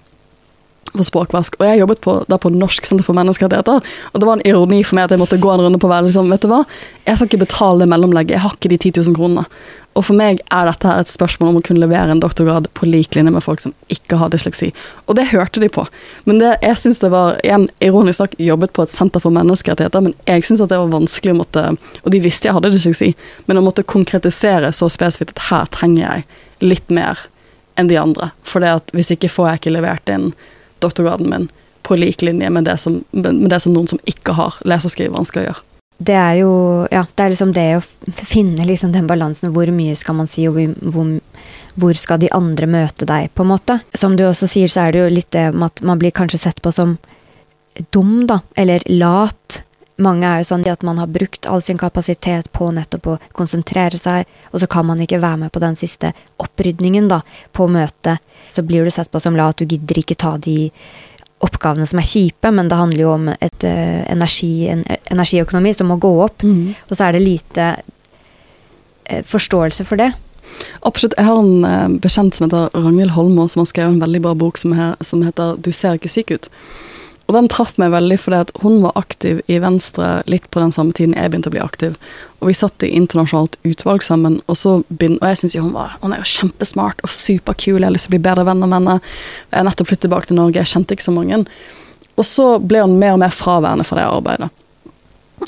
for 0.94 1.08
språkvask. 1.08 1.58
Og 1.60 1.68
jeg 1.68 1.82
jobbet 1.82 2.02
på, 2.04 2.16
da 2.32 2.40
på 2.42 2.52
Norsk 2.54 2.88
senter 2.88 3.06
for 3.08 3.18
menneskerettigheter, 3.18 3.92
og 4.12 4.22
det 4.22 4.28
var 4.28 4.40
en 4.40 4.48
ironi 4.48 4.82
for 4.88 4.98
meg 4.98 5.08
at 5.08 5.16
jeg 5.16 5.22
måtte 5.22 5.40
gå 5.42 5.52
en 5.54 5.66
runde 5.66 5.82
på 5.82 5.92
hver 5.92 6.06
liksom, 6.08 6.32
vet 6.32 6.44
du 6.44 6.50
hva, 6.52 6.64
jeg 7.06 7.18
skal 7.20 7.30
ikke 7.30 7.46
betale 7.46 7.88
mellomlegget, 7.90 8.36
jeg 8.38 8.46
har 8.46 8.58
ikke 8.58 8.74
de 8.74 8.82
10 8.82 8.94
000 9.00 9.18
kronene. 9.18 9.46
Og 9.92 10.06
for 10.08 10.16
meg 10.16 10.40
er 10.56 10.68
dette 10.70 10.88
her 10.88 11.02
et 11.04 11.12
spørsmål 11.12 11.50
om 11.52 11.58
å 11.60 11.64
kunne 11.68 11.82
levere 11.84 12.14
en 12.14 12.22
doktorgrad 12.24 12.70
på 12.78 12.88
lik 12.88 13.16
linje 13.18 13.34
med 13.36 13.44
folk 13.44 13.60
som 13.60 13.74
ikke 13.92 14.22
har 14.22 14.32
dysleksi. 14.32 14.70
Og 15.12 15.18
det 15.20 15.28
hørte 15.34 15.60
de 15.60 15.68
på. 15.72 15.84
Men 16.30 16.40
det, 16.40 16.54
jeg 16.64 16.80
syns 16.80 17.02
det 17.04 17.10
var 17.12 17.42
igjen, 17.44 17.68
ironisk 17.84 18.24
nok 18.24 18.38
jobbet 18.40 18.72
på 18.78 18.86
et 18.86 18.94
senter 18.94 19.24
for 19.24 19.36
menneskerettigheter, 19.36 20.06
men 20.06 20.16
jeg 20.30 20.48
syns 20.48 20.64
det 20.64 20.80
var 20.80 20.94
vanskelig 20.94 21.36
å 21.36 21.42
måtte 21.42 21.66
Og 22.06 22.10
de 22.14 22.22
visste 22.24 22.48
jeg 22.48 22.56
hadde 22.56 22.72
dysleksi, 22.72 23.12
men 23.48 23.60
å 23.60 23.66
måtte 23.66 23.84
konkretisere 23.84 24.72
så 24.76 24.88
spesifikt 24.92 25.36
at 25.36 25.46
her 25.50 25.68
trenger 25.76 26.02
jeg 26.06 26.72
litt 26.72 26.88
mer 26.94 27.20
enn 27.80 27.92
de 27.92 28.00
andre. 28.00 28.32
For 28.48 28.64
hvis 28.96 29.12
ikke 29.16 29.32
får 29.32 29.50
jeg 29.50 29.62
ikke 29.62 29.76
levert 29.76 30.12
inn 30.14 30.32
doktorgraden 30.82 31.30
min 31.32 31.50
på 31.82 31.98
lik 31.98 32.22
linje 32.22 32.50
med 32.50 32.68
det 32.70 32.78
som, 32.78 33.04
med 33.12 33.50
det 33.50 33.60
som 33.60 33.74
noen 33.74 33.88
som 33.90 34.02
ikke 34.06 34.36
har 34.38 34.58
lese- 34.70 34.90
og 34.90 34.94
skrivevansker, 34.94 35.48
gjør. 35.48 35.62
Det 36.02 36.18
er 36.18 36.36
jo 36.40 36.52
ja, 36.90 37.04
det 37.06 37.24
er 37.24 37.34
liksom 37.34 37.54
det 37.54 37.66
å 37.78 37.82
finne 38.26 38.66
liksom 38.66 38.94
den 38.94 39.10
balansen. 39.10 39.52
Hvor 39.54 39.70
mye 39.74 39.98
skal 39.98 40.18
man 40.18 40.30
si, 40.30 40.48
og 40.50 40.58
hvor, 40.58 41.12
hvor, 41.76 41.98
skal 41.98 42.22
de 42.22 42.32
andre 42.34 42.70
møte 42.70 43.06
deg, 43.10 43.30
på 43.34 43.46
en 43.46 43.52
måte. 43.54 43.80
Som 43.94 44.18
du 44.18 44.26
også 44.26 44.50
sier, 44.50 44.72
så 44.72 44.88
er 44.88 44.96
det 44.96 45.04
jo 45.04 45.12
litt 45.14 45.32
det 45.36 45.50
med 45.54 45.70
at 45.70 45.84
man 45.86 46.02
blir 46.02 46.14
kanskje 46.16 46.42
sett 46.42 46.62
på 46.62 46.74
som 46.74 46.96
dum, 47.94 48.26
da. 48.30 48.42
Eller 48.58 48.86
lat. 48.90 49.62
Mange 50.02 50.28
er 50.28 50.42
jo 50.42 50.50
sånn 50.50 50.66
at 50.72 50.84
man 50.88 50.98
har 51.02 51.10
brukt 51.12 51.46
all 51.46 51.62
sin 51.62 51.78
kapasitet 51.78 52.52
på 52.56 52.72
nettopp 52.74 53.08
å 53.08 53.20
konsentrere 53.38 54.00
seg, 54.02 54.30
og 54.52 54.64
så 54.64 54.70
kan 54.72 54.88
man 54.88 55.02
ikke 55.04 55.22
være 55.22 55.46
med 55.46 55.54
på 55.54 55.62
den 55.62 55.78
siste 55.80 56.14
opprydningen 56.42 57.10
da, 57.12 57.22
på 57.54 57.68
møtet. 57.70 58.24
Så 58.50 58.66
blir 58.66 58.86
du 58.86 58.92
sett 58.92 59.12
på 59.12 59.22
som 59.22 59.38
la 59.38 59.52
at 59.52 59.62
du 59.62 59.66
gidder 59.66 60.02
ikke 60.02 60.18
ta 60.20 60.38
de 60.42 60.72
oppgavene 61.42 61.88
som 61.90 62.02
er 62.02 62.08
kjipe, 62.08 62.52
men 62.54 62.70
det 62.70 62.78
handler 62.78 63.04
jo 63.04 63.14
om 63.16 63.30
et 63.34 63.66
uh, 63.66 64.02
energi, 64.12 64.68
en 64.70 64.84
energiøkonomi 65.14 65.74
som 65.78 65.90
må 65.90 65.98
gå 66.02 66.12
opp. 66.24 66.46
Mm. 66.46 66.74
Og 66.90 66.94
så 66.96 67.08
er 67.08 67.18
det 67.18 67.24
lite 67.26 67.70
uh, 67.82 69.24
forståelse 69.28 69.88
for 69.88 70.02
det. 70.02 70.12
Absolutt. 70.86 71.18
Jeg 71.18 71.26
har 71.26 71.42
en 71.42 71.66
uh, 71.66 71.98
bekjent 72.04 72.38
som 72.38 72.48
heter 72.48 72.70
Ragnhild 72.78 73.16
Holmo, 73.16 73.48
som 73.50 73.64
har 73.64 73.72
skrevet 73.72 73.96
en 73.96 74.04
veldig 74.04 74.22
bra 74.28 74.36
bok 74.38 74.62
som, 74.62 74.76
her, 74.78 74.96
som 75.02 75.26
heter 75.26 75.58
'Du 75.58 75.72
ser 75.72 75.98
ikke 75.98 76.14
syk 76.14 76.32
ut'. 76.38 76.50
Og 77.32 77.38
den 77.38 77.48
traff 77.48 77.78
meg 77.80 77.94
veldig 77.94 78.18
fordi 78.20 78.60
hun 78.60 78.82
var 78.84 78.98
aktiv 79.00 79.38
i 79.48 79.56
Venstre 79.64 80.18
litt 80.28 80.50
på 80.52 80.60
den 80.60 80.74
samme 80.76 80.92
tiden 80.92 81.14
jeg 81.16 81.32
begynte 81.32 81.48
å 81.48 81.54
bli 81.54 81.62
aktiv. 81.64 81.94
Og 82.44 82.50
vi 82.50 82.56
satt 82.60 82.84
i 82.84 82.90
internasjonalt 82.92 83.56
utvalg 83.64 84.04
sammen, 84.04 84.42
og, 84.52 84.58
så 84.60 84.82
begynte, 84.90 85.22
og 85.24 85.32
jeg 85.32 85.40
syns 85.40 85.56
jo 85.56 85.64
hun, 85.64 85.78
var, 85.78 85.94
hun 86.02 86.12
er 86.12 86.20
jo 86.20 86.28
kjempesmart 86.28 87.00
og 87.08 87.14
superkul, 87.16 87.78
jeg 87.80 87.88
har 87.88 87.96
lyst 87.96 88.10
til 88.10 88.12
å 88.12 88.18
bli 88.18 88.26
bedre 88.28 88.44
venner 88.50 88.68
med 88.68 88.82
henne. 88.82 88.98
Jeg 89.48 89.62
har 89.62 89.70
nettopp 89.70 89.94
flyttet 89.94 90.10
tilbake 90.10 90.28
til 90.28 90.42
Norge, 90.42 90.60
jeg 90.60 90.74
kjente 90.74 90.98
ikke 90.98 91.08
så 91.08 91.16
mange. 91.16 91.40
Og 92.20 92.28
så 92.28 92.50
ble 92.60 92.84
hun 92.84 93.00
mer 93.00 93.16
og 93.16 93.24
mer 93.24 93.32
fraværende 93.32 93.88
fra 93.88 94.02
det 94.02 94.10
arbeidet. 94.12 94.52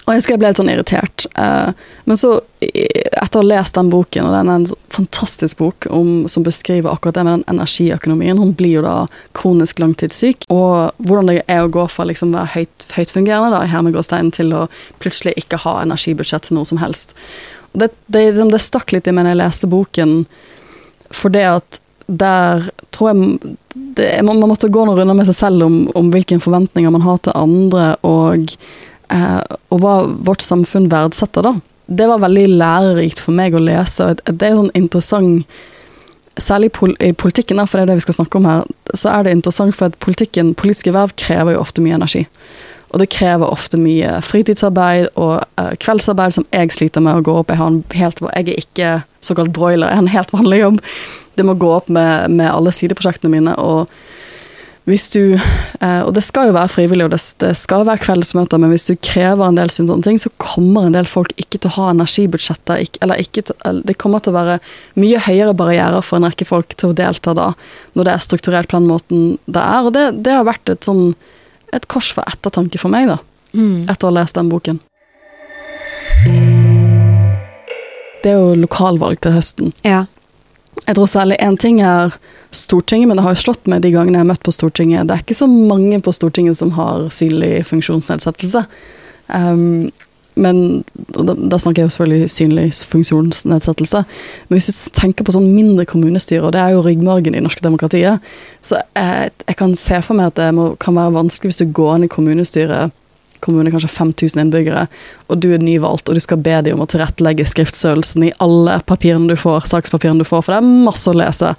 Og 0.03 0.15
jeg 0.17 0.39
ble 0.39 0.49
litt 0.49 0.59
sånn 0.59 0.71
irritert. 0.71 1.25
Eh, 1.39 1.69
men 2.09 2.19
så, 2.19 2.35
etter 2.59 3.39
å 3.39 3.43
ha 3.43 3.47
lest 3.47 3.77
den 3.77 3.91
boken, 3.93 4.27
og 4.27 4.35
den 4.35 4.49
er 4.51 4.59
en 4.59 4.65
fantastisk 4.91 5.61
bok 5.61 5.87
om, 5.93 6.25
som 6.31 6.43
beskriver 6.43 6.91
akkurat 6.91 7.15
det 7.15 7.23
med 7.23 7.33
den 7.37 7.55
energiøkonomien 7.55 8.41
Hun 8.41 8.53
blir 8.57 8.79
jo 8.79 8.85
da 8.85 8.95
kronisk 9.37 9.79
langtidssyk. 9.79 10.47
Og 10.53 10.91
hvordan 10.97 11.31
det 11.31 11.43
er 11.47 11.63
å 11.63 11.71
gå 11.71 11.85
fra 11.91 12.07
liksom 12.09 12.33
være 12.35 12.51
høyt, 12.57 12.87
høytfungerende 12.97 13.53
da, 13.55 13.63
i 13.63 13.71
hermegårstein 13.71 14.33
til 14.35 14.51
å 14.57 14.65
plutselig 15.03 15.37
ikke 15.39 15.61
ha 15.63 15.79
energibudsjett 15.85 16.49
til 16.49 16.59
noe 16.59 16.67
som 16.67 16.81
helst. 16.83 17.15
Det, 17.71 17.93
det, 18.07 18.27
liksom, 18.33 18.51
det 18.53 18.61
stakk 18.61 18.91
litt 18.93 19.07
i 19.07 19.15
meg 19.15 19.29
da 19.29 19.33
jeg 19.33 19.43
leste 19.45 19.71
boken, 19.71 20.23
for 21.13 21.33
det 21.33 21.47
at 21.47 21.79
der 22.07 22.67
tror 22.91 23.13
jeg 23.13 23.55
det, 23.73 24.07
man, 24.25 24.39
man, 24.41 24.49
måtte 24.51 24.67
gå 24.69 24.83
noen 24.85 24.99
runder 24.99 25.15
med 25.15 25.27
seg 25.29 25.37
selv 25.37 25.65
om, 25.65 25.77
om 25.97 26.09
hvilke 26.13 26.37
forventninger 26.43 26.91
man 26.93 27.05
har 27.05 27.21
til 27.23 27.37
andre, 27.37 27.93
og 28.05 28.51
og 29.13 29.83
hva 29.83 29.99
vårt 30.25 30.43
samfunn 30.45 30.89
verdsetter, 30.91 31.45
da. 31.45 31.53
Det 31.85 32.07
var 32.07 32.23
veldig 32.23 32.47
lærerikt 32.55 33.21
for 33.21 33.35
meg 33.35 33.55
å 33.55 33.61
lese. 33.61 34.05
og 34.05 34.21
Det 34.25 34.47
er 34.47 34.55
jo 34.55 34.63
sånn 34.63 34.75
interessant 34.79 35.61
Særlig 36.41 36.71
i 36.97 37.11
politikken, 37.13 37.59
for 37.69 37.77
det 37.77 37.83
er 37.83 37.89
det 37.91 37.99
vi 37.99 38.03
skal 38.07 38.15
snakke 38.15 38.39
om 38.39 38.45
her, 38.49 38.63
så 38.97 39.11
er 39.11 39.27
det 39.27 39.35
interessant 39.35 39.75
for 39.77 39.91
at 39.91 39.97
politikken, 40.01 40.55
politiske 40.57 40.89
verv 40.89 41.11
krever 41.13 41.53
jo 41.53 41.59
ofte 41.61 41.83
mye 41.85 41.93
energi. 41.93 42.23
Og 42.89 43.03
det 43.03 43.11
krever 43.13 43.53
ofte 43.53 43.77
mye 43.77 44.15
fritidsarbeid 44.25 45.11
og 45.13 45.43
uh, 45.61 45.75
kveldsarbeid 45.77 46.33
som 46.33 46.47
jeg 46.49 46.73
sliter 46.73 47.05
med 47.05 47.19
å 47.19 47.25
gå 47.27 47.35
opp. 47.37 47.53
Jeg, 47.53 47.83
helt, 47.99 48.23
jeg 48.25 48.47
er 48.47 48.63
ikke 48.63 48.89
såkalt 49.21 49.53
broiler, 49.53 49.91
jeg 49.91 49.99
har 49.99 50.05
en 50.07 50.15
helt 50.15 50.33
vanlig 50.33 50.63
jobb. 50.63 50.81
Det 51.37 51.45
må 51.45 51.53
gå 51.53 51.69
opp 51.73 51.93
med, 51.93 52.33
med 52.33 52.49
alle 52.49 52.73
sideprosjektene 52.73 53.29
mine. 53.33 53.53
og 53.61 53.93
hvis 54.83 55.05
du 55.13 55.35
eh, 55.37 56.01
Og 56.03 56.11
det 56.15 56.23
skal 56.25 56.49
jo 56.49 56.55
være 56.57 56.71
frivillig, 56.71 57.05
og 57.05 57.13
det, 57.13 57.21
det 57.39 57.53
skal 57.55 57.85
være 57.87 58.03
kveldsmøter, 58.03 58.59
men 58.59 58.73
hvis 58.73 58.89
du 58.89 58.97
krever 58.99 59.45
en 59.45 59.59
del 59.59 59.71
sånne 59.71 60.03
ting, 60.03 60.19
så 60.19 60.31
kommer 60.43 60.87
en 60.89 60.97
del 60.97 61.07
folk 61.07 61.31
ikke 61.39 61.61
til 61.61 61.71
å 61.71 61.75
ha 61.77 61.91
energibudsjetter. 61.93 62.83
Eller 63.03 63.23
ikke 63.23 63.45
til, 63.47 63.79
det 63.87 63.95
kommer 64.01 64.23
til 64.23 64.33
å 64.33 64.39
være 64.41 64.57
mye 64.99 65.21
høyere 65.23 65.55
barrierer 65.55 66.03
for 66.03 66.19
en 66.19 66.27
rekke 66.27 66.47
folk 66.47 66.75
til 66.75 66.91
å 66.91 66.97
delta 66.97 67.35
da, 67.37 67.53
når 67.95 68.09
det 68.09 68.15
er 68.15 68.25
strukturert 68.27 68.71
på 68.71 68.81
den 68.81 68.91
måten 68.91 69.23
det 69.45 69.63
er. 69.63 69.87
Og 69.87 69.95
det, 69.95 70.09
det 70.27 70.35
har 70.35 70.49
vært 70.49 70.75
et 70.75 70.89
sånn 70.89 71.13
et 71.73 71.87
kors 71.89 72.11
for 72.13 72.27
ettertanke 72.29 72.77
for 72.81 72.93
meg, 72.93 73.07
da. 73.09 73.17
Mm. 73.53 73.85
Etter 73.89 74.07
å 74.07 74.11
ha 74.11 74.17
lest 74.19 74.37
den 74.37 74.51
boken. 74.51 74.81
Det 78.23 78.31
er 78.31 78.39
jo 78.39 78.53
lokalvalg 78.55 79.19
til 79.23 79.33
høsten. 79.35 79.73
Ja. 79.83 80.05
Jeg 80.87 80.95
tror 80.97 81.09
særlig 81.09 81.37
én 81.41 81.57
ting 81.57 81.81
er 81.81 82.15
Stortinget, 82.51 83.07
men 83.07 83.17
det 83.17 83.23
har 83.25 83.35
jo 83.35 83.43
slått 83.43 83.67
meg 83.71 83.81
de 83.81 83.91
gangene 83.93 84.19
jeg 84.19 84.25
har 84.25 84.31
møtt 84.33 84.45
på 84.45 84.53
Stortinget. 84.53 85.07
Det 85.07 85.15
er 85.15 85.23
ikke 85.23 85.37
så 85.37 85.47
mange 85.49 86.01
på 86.03 86.11
Stortinget 86.11 86.59
som 86.59 86.73
har 86.77 87.07
synlig 87.13 87.65
funksjonsnedsettelse. 87.69 88.65
Um, 89.33 89.91
men 90.35 90.83
da, 90.93 91.35
da, 91.37 91.59
snakker 91.61 91.83
jeg 91.83 91.87
jo 91.87 91.93
selvfølgelig 91.95 92.31
synlig 92.33 92.65
funksjonsnedsettelse. 92.89 94.03
Men 94.49 94.57
hvis 94.57 94.69
du 94.69 94.97
tenker 94.97 95.25
på 95.25 95.35
sånn 95.35 95.51
mindre 95.53 95.85
kommunestyre, 95.89 96.47
og 96.47 96.55
det 96.55 96.61
er 96.63 96.73
jo 96.73 96.81
ryggmargen 96.85 97.37
i 97.37 97.43
norske 97.43 97.63
demokratiet, 97.65 98.33
så 98.65 98.81
jeg, 98.97 99.33
jeg 99.45 99.59
kan 99.59 99.75
se 99.77 100.01
for 100.05 100.17
meg 100.17 100.31
at 100.33 100.41
det 100.41 100.49
må, 100.57 100.71
kan 100.81 100.97
være 100.97 101.15
vanskelig 101.19 101.53
hvis 101.53 101.61
du 101.61 101.75
går 101.77 101.95
inn 101.99 102.07
i 102.07 102.11
kommunestyret 102.11 102.93
kommune, 103.43 103.71
kanskje 103.73 103.91
5000 103.91 104.41
innbyggere, 104.45 104.85
og 105.27 105.41
du 105.43 105.49
er 105.53 105.63
nyvalgt, 105.63 106.09
og 106.09 106.17
du 106.17 106.23
skal 106.23 106.41
be 106.43 106.55
dem 106.65 106.77
om 106.77 106.85
å 106.85 106.89
tilrettelegge 106.89 107.45
skriftstørrelsen 107.49 108.27
i 108.29 108.33
alle 108.43 108.79
papirene 108.89 109.29
du 109.29 109.37
får, 109.39 109.67
sakspapirene 109.73 110.23
du 110.23 110.27
får, 110.27 110.45
for 110.45 110.55
det 110.55 110.61
er 110.61 110.85
masse 110.87 111.11
å 111.11 111.17
lese 111.17 111.53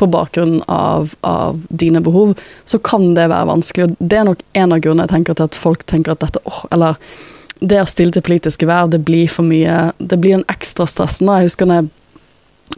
på 0.00 0.10
bakgrunn 0.10 0.60
av, 0.66 1.14
av 1.26 1.62
dine 1.68 2.02
behov, 2.04 2.34
så 2.68 2.82
kan 2.82 3.12
det 3.14 3.30
være 3.30 3.50
vanskelig. 3.52 3.88
og 3.88 3.96
Det 3.98 4.20
er 4.20 4.28
nok 4.28 4.44
en 4.58 4.76
av 4.76 4.84
grunnene 4.84 5.08
jeg 5.08 5.14
tenker 5.16 5.38
til 5.38 5.50
at 5.50 5.58
folk 5.58 5.86
tenker 5.90 6.14
at 6.14 6.24
dette 6.26 6.42
åh, 6.44 6.64
eller 6.74 6.98
det 7.58 7.80
å 7.82 7.90
stille 7.90 8.14
til 8.14 8.22
politiske 8.22 8.66
verv, 8.68 8.92
det 8.92 9.00
blir 9.06 9.26
for 9.30 9.46
mye 9.46 9.90
Det 9.98 10.18
blir 10.22 10.36
en 10.36 10.44
ekstra 10.50 10.86
stress. 10.86 11.18
Nå, 11.20 11.32
jeg 11.34 11.50
husker 11.50 11.66
når 11.66 11.80
jeg 11.80 11.88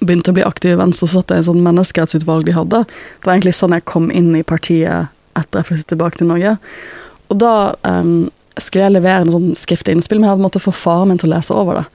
begynte 0.01 0.33
å 0.33 0.37
bli 0.37 0.47
aktiv 0.47 0.73
i 0.73 0.79
Venstre, 0.81 1.09
så 1.09 1.21
satt 1.21 1.33
jeg 1.33 1.43
i 1.43 1.45
et 1.45 1.49
sånt 1.51 1.65
menneskerettsutvalg 1.65 2.47
de 2.47 2.57
hadde. 2.57 2.85
Det 2.87 3.27
var 3.27 3.35
egentlig 3.35 3.57
sånn 3.59 3.75
jeg 3.77 3.89
kom 3.91 4.09
inn 4.15 4.33
i 4.39 4.47
partiet 4.47 5.11
etter 5.39 5.61
jeg 5.61 5.69
flyttet 5.69 5.91
tilbake 5.93 6.21
til 6.21 6.31
Norge. 6.31 6.57
Og 7.31 7.39
da 7.43 7.55
um, 7.87 8.31
skulle 8.63 8.89
jeg 8.89 8.97
levere 8.97 9.27
en 9.27 9.35
sånn 9.35 9.51
skriftlig 9.59 9.97
innspill, 9.97 10.21
men 10.21 10.29
jeg 10.29 10.37
hadde 10.37 10.47
måttet 10.47 10.65
få 10.65 10.75
faren 10.77 11.11
min 11.11 11.21
til 11.21 11.31
å 11.31 11.37
lese 11.37 11.57
over 11.57 11.81
det. 11.81 11.87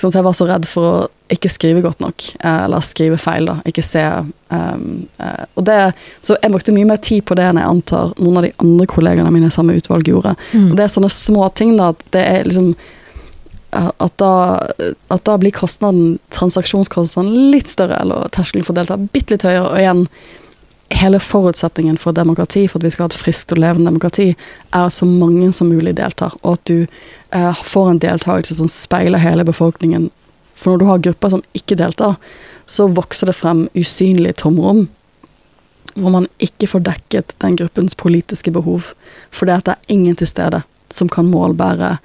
For 0.00 0.14
jeg 0.16 0.24
var 0.24 0.34
så 0.34 0.46
redd 0.48 0.64
for 0.66 0.88
å 0.88 0.94
ikke 1.32 1.50
skrive 1.52 1.82
godt 1.84 2.00
nok, 2.02 2.24
eh, 2.40 2.64
eller 2.64 2.84
skrive 2.84 3.18
feil. 3.20 3.46
da, 3.46 3.58
ikke 3.68 3.84
se 3.84 4.02
um, 4.48 5.06
det, 5.56 5.92
Så 6.20 6.36
jeg 6.42 6.52
brukte 6.52 6.72
mye 6.72 6.88
mer 6.88 6.96
tid 6.96 7.24
på 7.24 7.36
det 7.38 7.44
enn 7.48 7.60
jeg 7.60 7.68
antar 7.68 8.12
noen 8.18 8.40
av 8.40 8.46
de 8.46 8.52
andre 8.58 8.86
kollegene 8.86 9.30
mine 9.32 9.48
i 9.48 9.54
samme 9.54 9.76
utvalg 9.76 10.08
gjorde. 10.08 10.34
Mm. 10.52 10.70
Og 10.70 10.76
Det 10.76 10.84
er 10.84 10.92
sånne 10.96 11.12
små 11.12 11.48
ting 11.54 11.76
da, 11.76 11.92
at 11.92 12.04
det 12.12 12.24
er 12.24 12.44
liksom 12.48 12.74
at 13.72 14.12
da, 14.20 14.32
at 15.08 15.22
da 15.24 15.38
blir 15.40 15.54
kostnaden, 15.56 16.18
transaksjonskostnaden 16.36 17.52
litt 17.54 17.70
større, 17.72 18.02
eller 18.04 18.28
terskelen 18.28 18.66
for 18.66 18.74
å 18.74 18.82
delta 18.82 18.98
bitte 19.00 19.32
litt 19.32 19.46
høyere. 19.48 19.70
Og 19.70 19.78
igjen, 19.80 20.02
hele 20.98 21.20
forutsetningen 21.20 21.98
for 21.98 22.12
demokrati, 22.12 22.66
for 22.68 22.80
at 22.80 22.86
vi 22.86 22.90
skal 22.94 23.06
ha 23.06 23.12
et 23.12 23.18
friskt 23.18 23.52
og 23.54 23.60
levende 23.62 23.90
demokrati, 23.90 24.32
er 24.72 24.86
at 24.86 24.96
så 24.96 25.06
mange 25.08 25.52
som 25.52 25.70
mulig 25.72 25.94
deltar, 25.98 26.34
og 26.42 26.58
at 26.58 26.64
du 26.70 26.78
eh, 26.82 27.62
får 27.64 27.90
en 27.90 28.00
deltakelse 28.02 28.58
som 28.58 28.70
speiler 28.70 29.22
hele 29.22 29.46
befolkningen. 29.48 30.10
For 30.54 30.72
når 30.72 30.82
du 30.82 30.88
har 30.90 31.04
grupper 31.08 31.34
som 31.34 31.44
ikke 31.58 31.78
deltar, 31.78 32.18
så 32.66 32.88
vokser 32.88 33.30
det 33.30 33.36
frem 33.36 33.66
usynlige 33.74 34.38
tomrom. 34.44 34.86
Hvor 35.94 36.14
man 36.14 36.28
ikke 36.40 36.70
får 36.70 36.84
dekket 36.86 37.34
den 37.44 37.56
gruppens 37.58 37.96
politiske 37.98 38.52
behov. 38.54 38.94
For 39.30 39.48
det 39.48 39.60
er 39.68 39.92
ingen 39.92 40.16
til 40.16 40.30
stede 40.30 40.62
som 40.92 41.08
kan 41.08 41.28
målbære 41.28 41.96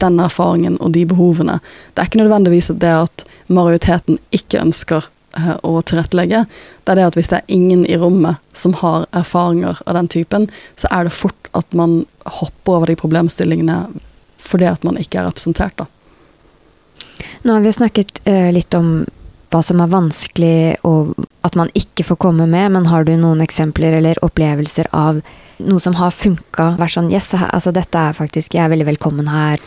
den 0.00 0.20
erfaringen 0.22 0.78
og 0.80 0.94
de 0.94 1.04
behovene. 1.06 1.58
Det 1.94 2.02
er 2.02 2.10
ikke 2.10 2.22
nødvendigvis 2.22 2.70
at 2.70 2.80
det 2.82 2.94
at 2.94 3.24
majoriteten 3.48 4.18
ikke 4.32 4.62
ønsker 4.62 5.08
å 5.36 5.80
tilrettelegge, 5.86 6.44
det 6.84 6.92
er 6.92 6.98
det 6.98 7.06
at 7.06 7.18
hvis 7.18 7.30
det 7.30 7.40
er 7.40 7.54
ingen 7.54 7.84
i 7.86 7.98
rommet 8.00 8.40
som 8.56 8.74
har 8.80 9.06
erfaringer 9.16 9.78
av 9.86 9.94
den 9.94 10.10
typen, 10.10 10.48
så 10.80 10.90
er 10.90 11.06
det 11.06 11.14
fort 11.14 11.50
at 11.56 11.70
man 11.76 12.04
hopper 12.40 12.80
over 12.80 12.90
de 12.90 12.98
problemstillingene 12.98 13.84
fordi 14.40 14.66
at 14.70 14.84
man 14.86 14.96
ikke 14.96 15.20
er 15.20 15.28
representert, 15.28 15.76
da. 15.76 15.86
Nå 17.44 17.54
har 17.54 17.64
vi 17.64 17.72
snakket 17.72 18.22
eh, 18.28 18.48
litt 18.52 18.74
om 18.76 19.02
hva 19.50 19.60
som 19.66 19.80
er 19.82 19.90
vanskelig 19.90 20.78
og 20.86 21.14
at 21.46 21.56
man 21.58 21.70
ikke 21.76 22.04
får 22.06 22.18
komme 22.22 22.46
med, 22.50 22.70
men 22.76 22.88
har 22.90 23.06
du 23.06 23.14
noen 23.18 23.42
eksempler 23.44 23.96
eller 23.98 24.20
opplevelser 24.24 24.90
av 24.94 25.20
noe 25.60 25.82
som 25.82 25.96
har 25.98 26.14
funka? 26.14 26.74
Vært 26.80 26.94
sånn 26.96 27.10
Yes, 27.12 27.32
altså 27.34 27.72
dette 27.74 27.98
er 27.98 28.16
faktisk 28.16 28.54
Jeg 28.54 28.64
er 28.64 28.72
veldig 28.72 28.88
velkommen 28.92 29.28
her. 29.30 29.60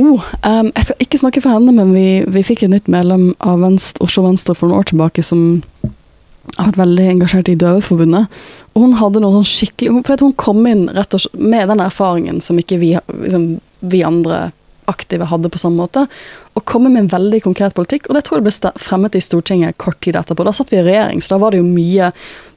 Oh, 0.00 0.18
um, 0.42 0.70
jeg 0.74 0.88
skal 0.88 1.04
ikke 1.04 1.20
snakke 1.20 1.42
for 1.44 1.54
henne, 1.54 1.72
men 1.76 1.92
vi, 1.94 2.24
vi 2.26 2.42
fikk 2.46 2.64
et 2.64 2.72
nytt 2.72 2.90
medlem 2.90 3.28
av 3.44 3.62
Venstre, 3.62 4.02
Oslo 4.02 4.24
Venstre 4.26 4.56
for 4.58 4.68
noen 4.68 4.82
år 4.82 4.88
tilbake 4.90 5.22
som 5.22 5.62
har 6.58 6.72
vært 6.72 6.80
veldig 6.82 7.06
engasjert 7.12 7.50
i 7.50 7.56
Døveforbundet. 7.58 8.42
Og 8.74 8.84
hun 8.84 8.96
hadde 8.98 9.22
noe 9.22 9.38
sånn 9.38 9.48
skikkelig 9.48 10.02
For 10.06 10.26
hun 10.26 10.34
kom 10.38 10.66
inn 10.68 10.84
rett 10.92 11.14
og 11.16 11.24
slett 11.24 11.40
med 11.40 11.70
den 11.70 11.82
erfaringen 11.82 12.42
som 12.44 12.58
ikke 12.60 12.78
vi, 12.82 12.90
liksom, 13.22 13.46
vi 13.86 14.02
andre 14.06 14.48
aktive 14.90 15.28
hadde 15.30 15.50
på 15.52 15.60
samme 15.60 15.80
måte, 15.82 16.06
og 16.54 16.64
komme 16.70 16.90
med 16.92 17.04
en 17.04 17.12
veldig 17.12 17.42
konkret 17.44 17.74
politikk. 17.76 18.08
Og 18.08 18.16
det 18.16 18.24
tror 18.26 18.40
jeg 18.40 18.46
ble 18.46 18.72
fremmet 18.80 19.18
i 19.18 19.22
Stortinget 19.24 19.78
kort 19.82 20.00
tid 20.04 20.18
etterpå. 20.18 20.46
Da 20.46 20.54
satt 20.54 20.72
vi 20.72 20.80
i 20.80 20.86
regjering, 20.86 21.22
så 21.22 21.34
da 21.34 21.42
var 21.42 21.54
det 21.54 21.62
jo 21.62 21.68
mye 21.68 22.12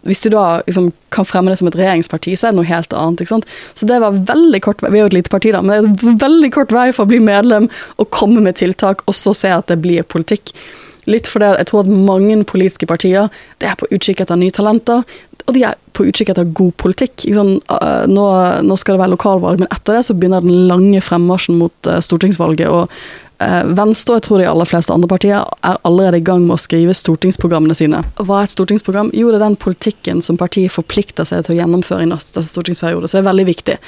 Hvis 0.08 0.22
du 0.24 0.30
da 0.32 0.62
liksom, 0.64 0.94
kan 1.12 1.26
fremme 1.28 1.52
det 1.52 1.58
som 1.60 1.68
et 1.68 1.76
regjeringsparti, 1.76 2.36
så 2.38 2.48
er 2.48 2.54
det 2.54 2.62
noe 2.62 2.70
helt 2.70 2.94
annet. 2.96 3.20
ikke 3.20 3.34
sant? 3.34 3.48
Så 3.76 3.90
det 3.90 3.98
var 4.00 4.16
veldig 4.16 4.62
kort 4.64 4.80
Vi 4.86 4.94
er 4.94 5.04
jo 5.04 5.10
et 5.10 5.18
lite 5.18 5.34
parti, 5.34 5.52
da, 5.52 5.60
men 5.62 5.90
det 5.98 6.08
er 6.08 6.20
veldig 6.22 6.52
kort 6.56 6.72
vei 6.72 6.92
for 6.96 7.04
å 7.04 7.12
bli 7.12 7.20
medlem 7.20 7.68
og 7.98 8.10
komme 8.16 8.40
med 8.46 8.56
tiltak, 8.56 9.04
og 9.04 9.18
så 9.18 9.34
se 9.36 9.52
at 9.52 9.68
det 9.68 9.82
blir 9.84 10.08
politikk. 10.08 10.54
Litt 11.08 11.28
fordi 11.28 11.54
jeg 11.56 11.70
tror 11.70 11.86
at 11.86 11.92
mange 11.92 12.36
politiske 12.48 12.88
partier 12.90 13.30
det 13.62 13.70
er 13.70 13.78
på 13.80 13.88
utkikk 13.96 14.24
etter 14.24 14.40
nye 14.40 14.54
talenter 14.54 15.06
og 15.48 15.56
de 15.56 15.64
er 15.64 15.78
på 15.96 16.06
utkikk 16.10 16.34
etter 16.34 16.50
god 16.56 16.74
politikk. 16.82 17.24
Uh, 17.32 18.04
nå, 18.10 18.26
nå, 18.68 18.76
skal 18.80 18.98
det 18.98 19.04
være 19.06 19.14
lokalvalg, 19.16 19.64
men 19.64 19.72
etter 19.72 19.98
det 19.98 20.04
så 20.08 20.16
begynner 20.18 20.44
den 20.44 20.68
lange 20.68 21.00
fremmarsjen 21.04 21.58
mot 21.62 21.90
uh, 21.90 22.02
stortingsvalget. 22.04 22.68
og 22.68 22.92
uh, 23.40 23.64
Venstre 23.78 24.18
og 24.18 24.20
jeg 24.20 24.28
tror 24.28 24.44
de 24.44 24.50
aller 24.52 24.70
fleste 24.70 24.94
andre 24.94 25.10
partier 25.10 25.40
er 25.40 25.80
allerede 25.88 26.20
i 26.20 26.28
gang 26.28 26.44
med 26.44 26.58
å 26.58 26.62
skrive 26.62 26.96
stortingsprogrammene 26.98 27.78
sine. 27.80 28.04
Hva 28.20 28.42
er 28.42 28.50
et 28.50 28.58
stortingsprogram? 28.58 29.14
Jo, 29.16 29.32
det 29.32 29.40
er 29.40 29.48
den 29.48 29.60
politikken 29.64 30.22
som 30.26 30.40
partiet 30.40 30.76
forplikter 30.76 31.28
seg 31.28 31.48
til 31.48 31.56
å 31.56 31.62
gjennomføre 31.62 32.04
i 32.04 32.12
neste 32.12 32.44
stortingsperiode. 32.44 33.08
Så 33.08 33.18
det 33.18 33.24
er 33.24 33.32
veldig 33.32 33.48
viktig. 33.48 33.80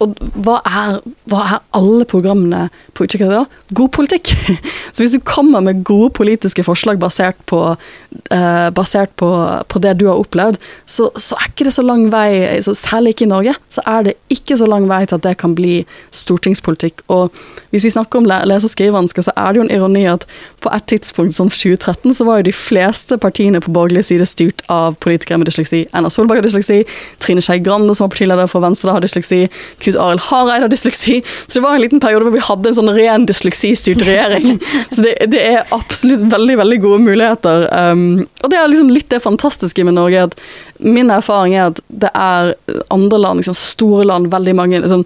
Og 0.00 0.16
hva 0.40 0.56
er, 0.64 1.00
hva 1.28 1.40
er, 1.44 1.58
alle 1.76 2.06
programmene 2.08 2.68
på 2.96 3.04
utkikk 3.04 3.26
da? 3.28 3.44
God 3.76 3.92
politikk! 3.92 4.32
Så 4.94 5.02
hvis 5.02 5.12
du 5.12 5.20
kommer 5.24 5.60
med 5.64 5.82
gode 5.84 6.10
politiske 6.16 6.64
forslag 6.64 6.98
basert 7.00 7.36
på, 7.50 7.60
eh, 8.32 8.68
basert 8.74 9.12
på, 9.20 9.28
på 9.68 9.82
det 9.84 9.98
du 10.00 10.06
har 10.08 10.20
opplevd, 10.20 10.58
så, 10.88 11.10
så, 11.14 11.36
er 11.36 11.50
ikke 11.50 11.66
det 11.68 11.74
så 11.76 11.84
lang 11.84 12.08
vei, 12.12 12.58
særlig 12.64 13.14
ikke 13.14 13.26
i 13.26 13.30
Norge, 13.30 13.54
så 13.70 13.84
er 13.86 14.08
det 14.08 14.14
ikke 14.32 14.56
så 14.58 14.66
lang 14.68 14.88
vei 14.90 15.02
til 15.06 15.20
at 15.20 15.26
det 15.26 15.36
kan 15.40 15.54
bli 15.54 15.82
stortingspolitikk. 16.16 17.04
Og 17.12 17.30
hvis 17.70 17.86
vi 17.86 17.92
snakker 17.94 18.20
om 18.20 18.26
lese- 18.26 18.66
og 18.66 18.72
skrivevansker, 18.72 19.28
så 19.28 19.34
er 19.36 19.52
det 19.52 19.60
jo 19.60 19.66
en 19.68 19.72
ironi 19.76 20.04
at 20.10 20.26
på 20.64 20.72
et 20.74 20.88
tidspunkt, 20.90 21.36
som 21.36 21.50
2013, 21.52 22.16
så 22.16 22.26
var 22.26 22.40
jo 22.40 22.48
de 22.48 22.56
fleste 22.56 23.18
partiene 23.20 23.60
på 23.62 23.72
borgerlig 23.74 24.04
side 24.08 24.26
styrt 24.26 24.64
av 24.72 24.98
politikere 25.00 25.38
med 25.38 25.50
dysleksi. 25.50 25.84
Erna 25.94 26.10
Solberg 26.10 26.40
har 26.40 26.48
dysleksi, 26.48 26.82
Trine 27.22 27.44
Skei 27.44 27.60
Grande, 27.62 27.94
som 27.94 28.08
var 28.08 28.14
partileder 28.16 28.50
for 28.50 28.64
Venstre, 28.64 28.92
har 28.96 29.04
dysleksi. 29.04 29.44
Knut 29.80 29.89
Arild 29.98 30.22
Hareide 30.28 30.66
har 30.66 30.72
dysleksi. 30.72 31.20
Så 31.46 31.58
det 31.58 31.64
var 31.64 31.74
en 31.74 31.84
liten 31.84 32.00
periode 32.02 32.26
hvor 32.26 32.34
vi 32.34 32.44
hadde 32.44 32.70
en 32.70 32.78
sånn 32.78 32.92
ren 32.96 33.26
dysleksistyrt 33.28 34.04
regjering. 34.06 34.58
Så 34.94 35.04
det, 35.04 35.16
det, 35.32 35.40
er 35.40 35.74
absolutt 35.74 36.24
veldig 36.32 36.58
veldig 36.60 36.80
gode 36.82 37.02
muligheter. 37.04 37.66
Um, 37.72 38.26
og 38.42 38.52
det 38.52 38.60
er 38.60 38.70
liksom 38.70 38.92
litt 38.92 39.10
det 39.12 39.22
fantastiske 39.24 39.84
med 39.86 39.96
Norge. 39.98 40.28
at 40.28 40.38
Min 40.78 41.10
erfaring 41.12 41.56
er 41.56 41.70
at 41.70 41.82
det 41.88 42.12
er 42.14 42.54
andre 42.92 43.20
land, 43.20 43.42
liksom 43.42 43.58
store 43.58 44.06
land, 44.08 44.30
veldig 44.32 44.56
mange 44.56 44.80
liksom, 44.80 45.04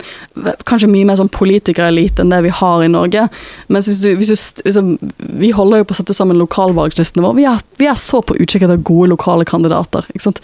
Kanskje 0.69 0.91
mye 0.91 1.07
mer 1.09 1.19
sånn 1.19 1.33
politikerelite 1.33 2.25
enn 2.25 2.33
det 2.35 2.43
vi 2.47 2.55
har 2.61 2.85
i 2.85 2.93
Norge. 2.93 3.29
Mens 3.73 3.91
hvis 3.91 4.03
du, 4.05 4.13
hvis 4.19 4.33
du 4.33 4.65
liksom, 4.69 4.95
Vi 5.41 5.55
holder 5.57 5.83
jo 5.83 5.89
på 5.91 5.97
å 5.97 6.01
sette 6.03 6.17
sammen 6.17 6.41
lokalvalglistene 6.41 7.25
våre. 7.25 7.39
Vi 7.41 7.49
er, 7.51 7.61
vi 7.81 7.91
er 7.91 8.01
så 8.01 8.23
på 8.25 8.37
utkikk 8.39 8.67
etter 8.67 8.83
gode 8.83 9.13
lokale 9.15 9.47
kandidater. 9.49 10.07
ikke 10.13 10.29
sant? 10.29 10.43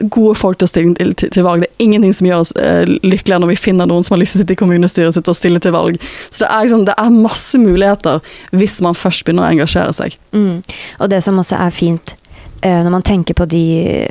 Gode 0.00 0.34
folk 0.38 0.58
til 0.58 0.66
å 0.66 0.70
stille 0.70 0.94
til, 0.98 1.12
til, 1.14 1.30
til, 1.30 1.44
valg. 1.46 1.64
Det 1.64 1.70
er 1.70 1.86
ingenting 1.86 2.14
som 2.16 2.28
gjør 2.28 2.42
oss 2.42 2.52
eh, 2.58 2.82
lykkeligere 3.04 3.42
når 3.44 3.52
vi 3.52 3.60
finner 3.60 3.90
noen 3.90 4.06
som 4.06 4.16
har 4.16 4.22
lyst 4.22 4.34
til 4.34 4.40
å 4.40 4.44
sitte 4.44 4.56
i 4.56 4.60
kommunestyret 4.60 5.16
sitt 5.16 5.30
og 5.30 5.38
stille 5.38 5.62
til 5.62 5.74
valg. 5.76 6.00
Så 6.28 6.44
det 6.44 6.50
er, 6.50 6.66
liksom, 6.66 6.84
det 6.88 6.98
er 6.98 7.14
masse 7.14 7.60
muligheter 7.60 8.34
hvis 8.54 8.80
man 8.84 8.98
først 8.98 9.26
begynner 9.26 9.46
å 9.46 9.54
engasjere 9.54 9.94
seg. 9.94 10.18
Mm. 10.34 10.60
Og 10.98 11.10
det 11.12 11.22
som 11.26 11.38
også 11.40 11.60
er 11.62 11.74
fint 11.74 12.16
uh, 12.64 12.80
når 12.82 12.92
man 12.96 13.06
tenker 13.06 13.38
på 13.38 13.46
de, 13.50 13.64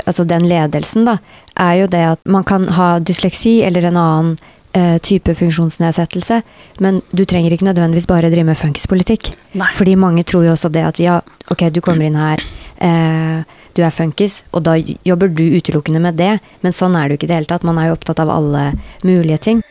altså 0.05 0.25
den 0.29 0.47
ledelsen, 0.49 1.07
da, 1.09 1.19
er 1.59 1.83
jo 1.83 1.91
det 1.91 2.03
at 2.15 2.23
man 2.29 2.47
kan 2.47 2.69
ha 2.77 2.95
dysleksi 3.03 3.59
eller 3.67 3.89
en 3.89 3.99
annen 3.99 4.35
uh, 4.77 4.97
type 5.03 5.35
funksjonsnedsettelse, 5.37 6.41
men 6.83 7.01
du 7.11 7.25
trenger 7.25 7.53
ikke 7.53 7.67
nødvendigvis 7.67 8.09
bare 8.09 8.31
drive 8.33 8.47
med 8.47 8.59
funkispolitikk. 8.59 9.33
Fordi 9.75 9.97
mange 9.99 10.23
tror 10.23 10.47
jo 10.47 10.55
også 10.55 10.71
det 10.73 10.87
at 10.93 11.01
ja, 11.03 11.19
ok, 11.51 11.67
du 11.73 11.81
kommer 11.83 12.07
inn 12.07 12.19
her. 12.19 12.43
Uh, 12.79 13.59
du 13.73 13.81
er 13.83 13.93
funkis, 13.93 14.41
og 14.53 14.65
da 14.67 14.75
jobber 14.77 15.31
du 15.33 15.43
utelukkende 15.57 16.01
med 16.03 16.17
det. 16.19 16.37
Men 16.61 16.75
sånn 16.75 16.95
er 16.97 17.07
det 17.07 17.15
jo 17.15 17.21
ikke 17.21 17.29
i 17.29 17.31
det 17.31 17.39
hele 17.39 17.51
tatt. 17.51 17.67
Man 17.67 17.79
er 17.81 17.89
jo 17.89 17.97
opptatt 17.97 18.21
av 18.23 18.31
alle 18.33 18.63
mulige 19.05 19.39
ting. 19.49 19.63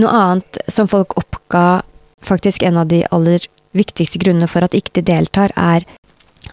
Noe 0.00 0.16
annet 0.16 0.60
som 0.70 0.88
folk 0.88 1.16
oppga, 1.20 1.82
faktisk 2.24 2.64
en 2.64 2.80
av 2.80 2.88
de 2.88 3.02
aller 3.10 3.44
viktigste 3.76 4.20
grunnene 4.22 4.48
for 4.50 4.64
at 4.66 4.74
ikke 4.76 4.98
de 4.98 5.06
deltar, 5.12 5.52
er 5.56 5.86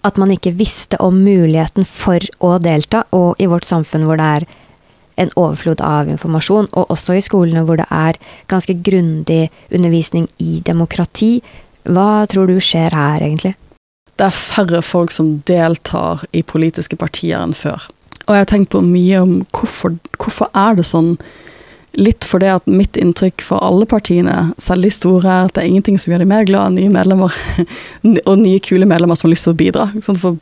at 0.06 0.20
man 0.20 0.32
ikke 0.32 0.56
visste 0.58 1.00
om 1.04 1.22
muligheten 1.24 1.88
for 1.88 2.22
å 2.44 2.58
delta, 2.62 3.06
og 3.16 3.40
i 3.42 3.48
vårt 3.50 3.68
samfunn 3.68 4.06
hvor 4.08 4.20
det 4.20 4.32
er 4.40 4.48
en 5.18 5.32
overflod 5.34 5.82
av 5.82 6.12
informasjon, 6.12 6.70
og 6.78 6.92
også 6.94 7.18
i 7.18 7.24
skolene 7.26 7.64
hvor 7.66 7.80
det 7.80 7.88
er 7.90 8.20
ganske 8.52 8.76
grundig 8.86 9.48
undervisning 9.74 10.28
i 10.44 10.60
demokrati. 10.66 11.40
Hva 11.88 12.28
tror 12.30 12.52
du 12.52 12.60
skjer 12.62 12.94
her, 12.94 13.24
egentlig? 13.24 13.56
Det 14.18 14.28
er 14.28 14.38
færre 14.38 14.82
folk 14.86 15.14
som 15.14 15.38
deltar 15.50 16.26
i 16.36 16.44
politiske 16.46 16.98
partier 17.00 17.40
enn 17.40 17.56
før. 17.58 17.86
Og 18.28 18.36
jeg 18.36 18.44
har 18.44 18.50
tenkt 18.50 18.74
på 18.74 18.82
mye 18.84 19.20
om 19.24 19.36
hvorfor, 19.56 19.96
hvorfor 20.20 20.50
er 20.58 20.80
det 20.80 20.88
sånn. 20.90 21.16
Litt 21.98 22.28
fordi 22.28 22.50
at 22.52 22.68
mitt 22.70 22.98
inntrykk 23.00 23.42
for 23.46 23.64
alle 23.64 23.88
partiene, 23.90 24.52
selv 24.62 24.86
de 24.86 24.92
store, 24.94 25.24
er 25.26 25.48
at 25.48 25.56
det 25.56 25.64
er 25.64 25.70
ingenting 25.72 25.98
som 26.02 26.14
gjør 26.14 26.26
de 26.26 26.30
mer 26.30 26.50
glad 26.50 26.72
enn 26.74 26.82
nye 26.82 26.94
medlemmer. 26.94 27.38
og 28.30 28.36
nye, 28.42 28.60
kule 28.62 28.90
medlemmer 28.90 29.18
som 29.18 29.30
har 29.30 29.36
lyst 29.36 29.48
til 29.48 29.56
å 29.56 29.62
bidra. 29.62 29.88
For 30.04 30.38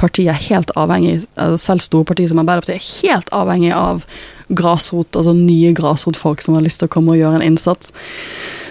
partiet 0.00 0.32
er 0.32 0.46
helt 0.48 0.72
avhengig, 0.78 1.20
altså 1.38 1.60
selv 1.62 1.84
store 1.84 2.08
partier 2.08 2.30
som 2.30 2.40
Arbeiderpartiet 2.42 2.80
er 2.80 3.12
helt 3.12 3.30
avhengig 3.36 3.72
av 3.76 4.04
grasrot, 4.50 5.14
altså 5.14 5.34
nye 5.36 5.70
grasrotfolk 5.76 6.42
som 6.42 6.56
har 6.56 6.64
lyst 6.66 6.82
til 6.82 6.90
å 6.90 6.92
komme 6.92 7.14
og 7.14 7.20
gjøre 7.20 7.38
en 7.38 7.46
innsats. 7.52 7.92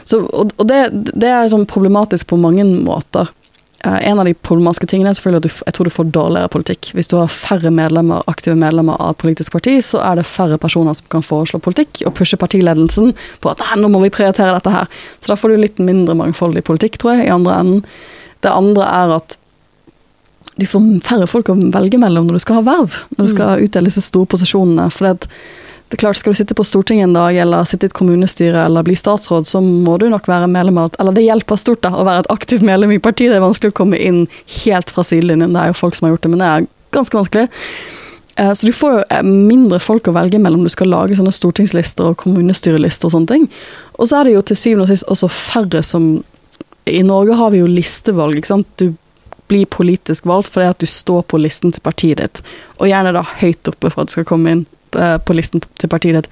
Så, 0.03 0.23
og, 0.25 0.53
og 0.57 0.67
det, 0.67 0.81
det, 1.13 1.29
er 1.29 1.51
sånn 1.51 1.67
problematisk 1.69 2.31
på 2.31 2.39
mange 2.41 2.65
måter. 2.67 3.29
Eh, 3.85 4.09
en 4.09 4.19
av 4.19 4.25
de 4.27 4.33
problematiske 4.33 4.89
tingene 4.91 5.13
er 5.13 5.15
selvfølgelig 5.15 5.39
at 5.39 5.47
du, 5.47 5.63
jeg 5.67 5.75
tror 5.75 5.87
du 5.87 5.93
får 5.95 6.11
dårligere 6.15 6.51
politikk. 6.51 6.91
Hvis 6.97 7.07
du 7.11 7.15
har 7.15 7.31
færre 7.31 7.71
medlemmer, 7.71 8.25
aktive 8.31 8.57
medlemmer 8.59 8.99
av 8.99 9.13
et 9.13 9.21
politisk 9.21 9.55
parti, 9.55 9.77
så 9.85 10.01
er 10.03 10.19
det 10.19 10.27
færre 10.27 10.59
personer 10.59 10.97
som 10.97 11.07
kan 11.13 11.23
foreslå 11.23 11.61
politikk 11.63 12.03
og 12.05 12.15
pushe 12.19 12.39
partiledelsen 12.39 13.13
på 13.39 13.51
at 13.53 13.63
nå 13.79 13.91
må 13.91 14.03
vi 14.03 14.11
prioritere 14.13 14.57
dette 14.57 14.73
her. 14.73 14.89
Så 15.19 15.31
da 15.31 15.39
får 15.39 15.53
du 15.53 15.61
litt 15.63 15.79
mindre 15.79 16.17
mangfoldig 16.19 16.65
politikk, 16.67 16.99
tror 16.99 17.15
jeg, 17.15 17.29
i 17.29 17.35
andre 17.35 17.59
enden. 17.63 17.85
Det 18.43 18.51
andre 18.51 18.87
er 18.87 19.15
at 19.19 19.39
du 20.59 20.67
får 20.67 20.83
færre 21.07 21.27
folk 21.31 21.47
å 21.51 21.55
velge 21.55 21.99
mellom 22.01 22.27
når 22.27 22.35
du 22.35 22.43
skal 22.43 22.59
ha 22.59 22.67
verv, 22.67 22.99
når 23.15 23.29
du 23.29 23.31
skal 23.31 23.55
mm. 23.55 23.65
utdele 23.67 23.87
disse 23.87 24.03
store 24.03 24.27
posisjonene. 24.27 24.89
for 24.91 25.07
det 25.07 25.15
at 25.15 25.29
det 25.89 25.97
er 25.97 26.03
klart, 26.03 26.17
Skal 26.17 26.33
du 26.33 26.37
sitte 26.37 26.53
på 26.53 26.63
Stortinget 26.63 27.07
en 27.07 27.15
dag, 27.17 27.35
eller 27.41 27.65
sitte 27.65 27.87
i 27.87 27.89
et 27.89 27.97
kommunestyre 27.97 28.65
eller 28.67 28.85
bli 28.85 28.93
statsråd, 28.95 29.47
så 29.49 29.61
må 29.61 29.97
du 29.97 30.05
nok 30.09 30.27
være 30.29 30.47
medlem 30.47 30.77
av 30.77 30.93
Eller 30.99 31.15
det 31.17 31.23
hjelper 31.25 31.57
stort 31.57 31.81
da, 31.81 31.89
å 31.89 32.05
være 32.05 32.27
et 32.27 32.33
aktivt 32.35 32.61
medlem 32.61 32.93
i 32.93 32.99
partiet. 33.01 33.31
Det 33.33 33.39
er 33.39 33.47
vanskelig 33.47 33.73
å 33.73 33.79
komme 33.81 33.97
inn 33.97 34.27
helt 34.61 34.93
fra 34.93 35.03
sidelinjen. 35.03 35.55
Det 35.55 35.63
er 35.63 35.71
jo 35.71 35.79
folk 35.79 35.97
som 35.97 36.05
har 36.05 36.13
gjort 36.13 36.27
det, 36.27 36.31
men 36.35 36.43
det 36.43 36.51
er 36.51 36.67
ganske 36.93 37.17
vanskelig. 37.17 37.47
Eh, 38.35 38.53
så 38.53 38.69
du 38.69 38.73
får 38.75 38.93
jo 38.93 39.01
eh, 39.09 39.25
mindre 39.25 39.81
folk 39.81 40.07
å 40.07 40.13
velge 40.13 40.39
mellom 40.39 40.63
du 40.63 40.69
skal 40.69 40.93
lage 40.93 41.17
sånne 41.17 41.33
stortingslister 41.33 42.11
og 42.11 42.21
kommunestyrelister 42.21 43.09
og 43.09 43.15
sånne 43.17 43.33
ting. 43.33 43.49
Og 43.97 44.11
så 44.11 44.19
er 44.19 44.29
det 44.29 44.37
jo 44.37 44.45
til 44.45 44.61
syvende 44.61 44.85
og 44.85 44.93
sist 44.93 45.09
også 45.09 45.33
færre 45.33 45.81
som 45.81 46.11
I 46.85 47.01
Norge 47.05 47.33
har 47.37 47.49
vi 47.49 47.63
jo 47.63 47.69
listevalg, 47.69 48.37
ikke 48.37 48.53
sant. 48.53 48.69
Du 48.77 48.93
blir 49.49 49.65
politisk 49.65 50.29
valgt 50.29 50.53
fordi 50.53 50.69
at 50.69 50.81
du 50.81 50.85
står 50.85 51.25
på 51.25 51.41
listen 51.41 51.73
til 51.73 51.81
partiet 51.81 52.21
ditt, 52.21 52.43
og 52.77 52.91
gjerne 52.91 53.15
da 53.17 53.25
høyt 53.41 53.73
oppe 53.73 53.89
for 53.89 54.03
at 54.03 54.11
du 54.11 54.19
skal 54.19 54.29
komme 54.29 54.53
inn 54.53 54.67
på 54.95 55.35
listen 55.37 55.63
til 55.79 55.91
partiet 55.91 56.17
ditt. 56.17 56.29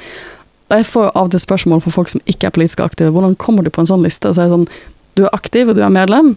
Og 0.67 0.81
jeg 0.81 0.87
får 0.89 1.11
av 1.13 1.29
og 1.29 1.31
til 1.31 1.43
spørsmål 1.43 1.81
fra 1.83 1.93
folk 1.95 2.11
som 2.11 2.23
ikke 2.27 2.49
er 2.49 2.55
politisk 2.55 2.81
aktive. 2.83 3.13
Hvordan 3.15 3.37
kommer 3.39 3.63
du 3.63 3.71
på 3.71 3.83
en 3.83 3.89
sånn 3.89 4.03
liste? 4.03 4.33
Så 4.33 4.47
sånn, 4.51 4.67
Du 5.17 5.23
er 5.25 5.33
aktiv, 5.33 5.69
og 5.69 5.75
du 5.75 5.81
er 5.81 5.89
medlem. 5.89 6.35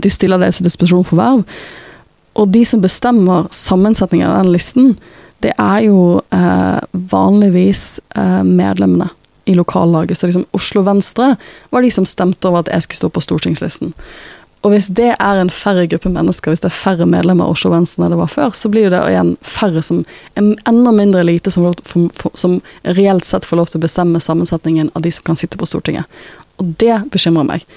Du 0.00 0.08
stiller 0.08 0.38
deg 0.40 0.54
til 0.54 0.64
disposisjon 0.64 1.04
for 1.04 1.20
verv. 1.20 1.42
Og 2.34 2.48
de 2.48 2.64
som 2.64 2.80
bestemmer 2.80 3.46
sammensetningen 3.52 4.30
av 4.30 4.38
den 4.42 4.54
listen, 4.54 4.94
det 5.44 5.52
er 5.60 5.84
jo 5.84 6.22
eh, 6.32 6.80
vanligvis 7.12 8.00
eh, 8.16 8.42
medlemmene 8.42 9.10
i 9.44 9.54
lokallaget. 9.54 10.16
Så 10.16 10.30
liksom 10.30 10.46
Oslo 10.56 10.82
Venstre 10.86 11.34
var 11.70 11.84
de 11.84 11.90
som 11.92 12.06
stemte 12.08 12.48
over 12.48 12.64
at 12.64 12.72
jeg 12.72 12.86
skulle 12.86 13.02
stå 13.02 13.12
på 13.12 13.24
stortingslisten. 13.26 13.92
Og 14.64 14.72
hvis 14.72 14.86
det 14.96 15.10
er 15.12 15.38
en 15.40 15.52
færre 15.52 15.84
gruppe 15.92 16.08
mennesker, 16.08 16.50
hvis 16.50 16.62
det 16.64 16.70
er 16.70 16.76
færre 16.76 17.06
medlemmer 17.08 17.44
av 17.44 17.52
Oslo 17.52 17.70
Venstre 17.74 18.06
enn 18.06 18.14
det 18.14 18.20
var 18.20 18.32
før, 18.32 18.54
så 18.56 18.70
blir 18.72 18.88
det 18.94 19.02
igjen 19.10 19.34
færre 19.44 19.82
som 19.84 20.04
En 20.40 20.54
enda 20.68 20.92
mindre 20.92 21.20
elite 21.20 21.52
som, 21.52 21.66
som, 22.34 22.56
reelt 22.96 23.28
sett 23.28 23.44
får 23.44 23.60
lov 23.60 23.68
til 23.70 23.78
å 23.78 23.84
bestemme 23.84 24.20
sammensetningen 24.20 24.90
av 24.94 25.04
de 25.04 25.12
som 25.12 25.24
kan 25.26 25.36
sitte 25.36 25.60
på 25.60 25.68
Stortinget. 25.68 26.08
Og 26.58 26.72
det 26.80 26.96
bekymrer 27.12 27.46
meg. 27.46 27.68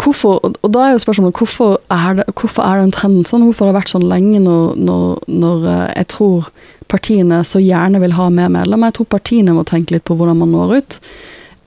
Hvorfor, 0.00 0.40
og 0.42 0.70
da 0.74 0.86
er 0.88 0.94
jo 0.94 1.04
spørsmålet 1.04 1.38
hvorfor 1.38 1.76
er, 1.92 2.16
det, 2.18 2.24
hvorfor 2.34 2.64
er 2.64 2.80
den 2.80 2.92
trenden 2.92 3.28
sånn? 3.28 3.44
Hvorfor 3.46 3.68
har 3.68 3.74
det 3.74 3.78
vært 3.82 3.92
sånn 3.92 4.08
lenge 4.10 4.40
når, 4.42 4.74
når, 4.80 5.04
når 5.30 5.68
eh, 5.70 5.92
jeg 6.00 6.08
tror 6.16 6.48
partiene 6.90 7.44
så 7.46 7.62
gjerne 7.62 8.00
vil 8.02 8.16
ha 8.16 8.26
mer 8.32 8.50
medlemmer? 8.56 8.90
Jeg 8.90 8.98
tror 8.98 9.12
partiene 9.14 9.54
må 9.54 9.62
tenke 9.68 9.94
litt 9.94 10.06
på 10.08 10.16
hvordan 10.18 10.40
man 10.40 10.52
når 10.56 10.76
ut. 10.80 10.98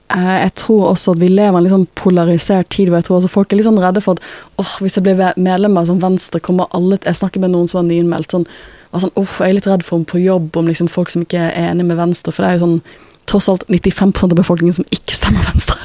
Eh, 0.08 0.36
jeg 0.42 0.54
tror 0.62 0.86
også 0.92 1.12
at 1.12 1.20
vi 1.20 1.28
lever 1.28 1.52
i 1.52 1.58
en 1.58 1.66
litt 1.66 1.74
sånn 1.74 1.88
polarisert 1.98 2.70
tid 2.72 2.88
hvor 2.88 3.02
jeg 3.02 3.08
tror 3.08 3.18
også 3.18 3.32
folk 3.32 3.52
er 3.52 3.60
litt 3.60 3.68
sånn 3.68 3.80
redde 3.82 4.00
for 4.04 4.16
at 4.16 4.62
åh, 4.62 4.78
hvis 4.80 4.96
jeg 4.96 5.04
blir 5.04 5.20
medlem 5.36 5.76
av 5.76 5.90
sånn 5.90 6.00
Venstre, 6.00 6.40
kommer 6.40 6.70
alle 6.76 6.96
Jeg 7.04 7.18
snakker 7.20 7.42
med 7.44 7.52
noen 7.52 7.68
som 7.68 7.82
var 7.82 7.88
nyinnmeldt. 7.90 8.32
sånn, 8.32 8.46
var 8.92 9.04
sånn, 9.04 9.12
åh, 9.20 9.34
Jeg 9.40 9.50
er 9.50 9.58
litt 9.58 9.68
redd 9.68 9.84
for 9.84 10.04
på 10.08 10.22
jobb 10.22 10.56
om 10.56 10.70
liksom 10.70 10.88
folk 10.88 11.12
som 11.12 11.26
ikke 11.26 11.50
er 11.50 11.70
enig 11.70 11.84
med 11.84 12.00
Venstre. 12.00 12.32
For 12.32 12.42
det 12.42 12.50
er 12.50 12.58
jo 12.58 12.66
sånn 12.66 12.80
tross 13.28 13.48
alt 13.52 13.66
95% 13.68 14.32
av 14.32 14.40
befolkningen 14.40 14.74
som 14.80 14.88
ikke 14.90 15.12
stemmer 15.12 15.44
Venstre. 15.44 15.76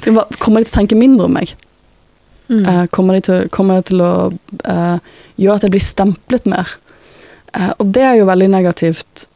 Kommer 0.42 0.60
de 0.60 0.68
til 0.68 0.76
å 0.76 0.80
tenke 0.82 1.00
mindre 1.00 1.30
om 1.30 1.36
meg? 1.38 1.56
Mm. 2.50 2.66
Uh, 2.66 2.86
kommer, 2.90 3.14
de 3.14 3.20
til, 3.20 3.48
kommer, 3.54 3.78
de 3.78 3.92
til, 3.92 4.00
å 4.02 4.28
uh, 4.66 4.98
gjøre 5.38 5.56
at 5.56 5.64
jeg 5.64 5.72
blir 5.72 5.84
stemplet 5.84 6.48
mer? 6.50 6.72
Uh, 7.54 7.70
og 7.78 7.92
det 7.94 8.02
er 8.02 8.16
jo 8.18 8.26
veldig 8.26 8.48
negativt. 8.50 9.28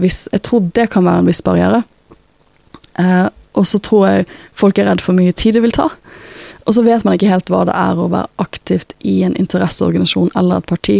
hvis, 0.00 0.28
jeg 0.32 0.42
tror 0.42 0.68
det 0.74 0.90
kan 0.92 1.04
være 1.04 1.24
en 1.24 1.28
viss 1.28 1.42
barriere. 1.42 1.82
Og 3.58 3.66
så 3.66 3.80
tror 3.82 4.06
jeg 4.08 4.28
folk 4.56 4.78
er 4.78 4.90
redd 4.90 5.02
for 5.04 5.16
mye 5.16 5.34
tid 5.36 5.56
det 5.56 5.64
vil 5.64 5.74
ta. 5.74 5.88
Og 6.68 6.76
så 6.76 6.84
vet 6.86 7.04
man 7.04 7.16
ikke 7.16 7.30
helt 7.30 7.50
hva 7.50 7.64
det 7.66 7.74
er 7.76 7.98
å 7.98 8.10
være 8.12 8.30
aktivt 8.42 8.94
i 9.00 9.20
en 9.26 9.36
interesseorganisasjon 9.40 10.32
eller 10.38 10.60
et 10.60 10.70
parti. 10.70 10.98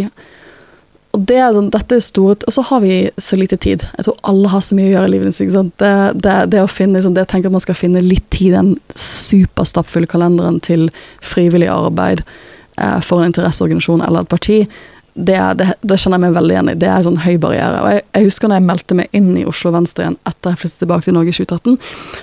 Og 1.11 1.25
det 1.27 1.41
sånn, 1.43 1.69
dette 1.73 1.97
er 1.97 2.03
store, 2.03 2.37
og 2.47 2.55
så 2.55 2.63
har 2.69 2.79
vi 2.83 2.95
så 3.19 3.35
lite 3.39 3.57
tid. 3.59 3.83
Jeg 3.97 4.07
tror 4.07 4.19
alle 4.31 4.51
har 4.53 4.63
så 4.63 4.77
mye 4.77 4.87
å 4.87 4.93
gjøre 4.93 5.09
i 5.09 5.11
livet 5.11 5.35
sitt. 5.35 5.51
Det, 5.81 5.95
det, 6.23 6.35
det, 6.53 6.61
å 6.63 6.71
finne, 6.71 6.97
liksom, 6.97 7.17
det 7.17 7.25
tenke 7.31 7.51
at 7.51 7.55
man 7.55 7.63
skal 7.63 7.77
finne 7.77 8.03
litt 8.05 8.29
tid 8.31 8.53
i 8.53 8.55
den 8.55 8.71
superstappfulle 8.95 10.07
kalenderen 10.11 10.61
til 10.63 10.87
frivillig 11.19 11.67
arbeid 11.71 12.23
eh, 12.23 12.99
for 13.03 13.19
en 13.19 13.31
interesseorganisasjon 13.31 14.05
eller 14.07 14.23
et 14.23 14.31
parti, 14.31 14.61
det, 15.13 15.37
det, 15.59 15.65
det, 15.81 15.97
kjenner 15.99 16.15
jeg 16.15 16.23
meg 16.23 16.35
veldig 16.37 16.53
igjen 16.55 16.69
i. 16.71 16.75
Det 16.79 16.87
er 16.87 16.95
en 16.95 17.05
sånn 17.09 17.19
høy 17.25 17.35
barriere. 17.43 17.81
Og 17.83 17.91
jeg, 17.91 18.03
jeg, 18.15 18.27
husker 18.29 18.47
når 18.47 18.59
jeg 18.61 18.67
meldte 18.69 18.97
meg 18.97 19.17
inn 19.17 19.29
i 19.35 19.43
Oslo 19.49 19.73
Venstre 19.75 20.05
igjen 20.05 20.17
etter 20.29 20.53
jeg 20.53 20.61
flyttet 20.61 20.83
tilbake 20.85 21.07
til 21.07 21.17
Norge 21.17 21.33
i 21.33 21.35
2013, 21.35 21.75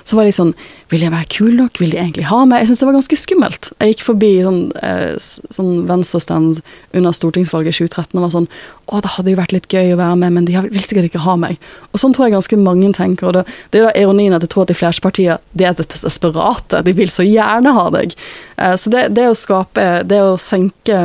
så 0.09 0.17
var 0.17 0.25
de 0.25 0.33
sånn 0.35 0.53
Vil 0.89 1.05
jeg 1.05 1.13
være 1.13 1.29
kul 1.29 1.53
nok? 1.53 1.77
Vil 1.77 1.93
de 1.93 1.99
egentlig 2.01 2.25
ha 2.31 2.39
meg? 2.49 2.63
Jeg 2.63 2.71
syntes 2.71 2.81
det 2.81 2.89
var 2.89 2.97
ganske 2.97 3.19
skummelt. 3.21 3.69
Jeg 3.77 3.93
gikk 3.93 4.05
forbi 4.07 4.31
sånn, 4.41 4.61
eh, 4.81 5.19
sånn 5.53 5.71
venstrestand 5.89 6.63
under 6.97 7.13
stortingsvalget 7.13 7.75
i 7.75 7.85
2013 7.85 8.17
og 8.17 8.25
var 8.25 8.33
sånn 8.33 8.49
Å, 8.89 9.03
det 9.05 9.13
hadde 9.19 9.33
jo 9.35 9.37
vært 9.37 9.53
litt 9.53 9.69
gøy 9.69 9.93
å 9.93 10.01
være 10.01 10.17
med, 10.23 10.33
men 10.33 10.49
de 10.49 10.57
vil 10.65 10.81
sikkert 10.81 11.11
ikke 11.11 11.21
ha 11.27 11.35
meg. 11.37 11.59
Og 11.93 12.01
sånn 12.01 12.15
tror 12.17 12.25
jeg 12.25 12.39
ganske 12.39 12.57
mange 12.57 12.89
tenker. 12.97 13.29
Og 13.29 13.35
det, 13.37 13.43
det 13.69 13.83
er 13.83 13.91
da 13.91 13.93
ironien 14.01 14.33
at 14.33 14.41
jeg 14.41 14.49
tror 14.55 14.65
at 14.65 14.73
de 14.73 14.79
fleste 14.79 15.05
partier 15.05 15.37
de 15.53 15.67
er 15.69 15.77
desperate. 15.77 16.81
De 16.87 16.95
vil 16.97 17.13
så 17.13 17.21
gjerne 17.27 17.75
ha 17.75 17.89
deg. 17.93 18.17
Eh, 18.57 18.73
så 18.81 18.89
det, 18.89 19.11
det 19.13 19.29
å 19.29 19.37
skape 19.37 19.85
Det 20.09 20.23
å 20.25 20.39
senke 20.41 21.03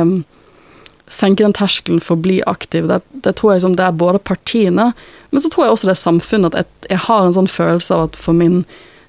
senke 1.11 1.43
den 1.43 1.53
terskelen 1.53 2.01
for 2.01 2.17
å 2.17 2.23
bli 2.25 2.39
aktiv. 2.49 2.87
Det, 2.89 2.99
det 3.25 3.35
tror 3.37 3.53
jeg 3.53 3.63
som 3.65 3.77
det 3.77 3.85
er 3.85 3.97
både 3.97 4.21
partiene, 4.25 4.91
men 5.29 5.43
så 5.43 5.51
tror 5.53 5.65
jeg 5.65 5.75
også 5.75 5.89
det 5.89 5.95
er 5.95 6.01
samfunnet. 6.01 6.55
At 6.55 6.65
jeg, 6.65 6.91
jeg 6.95 7.03
har 7.07 7.25
en 7.25 7.37
sånn 7.37 7.51
følelse 7.51 7.95
av 7.95 8.07
at 8.09 8.19
for, 8.19 8.37
min, 8.37 8.63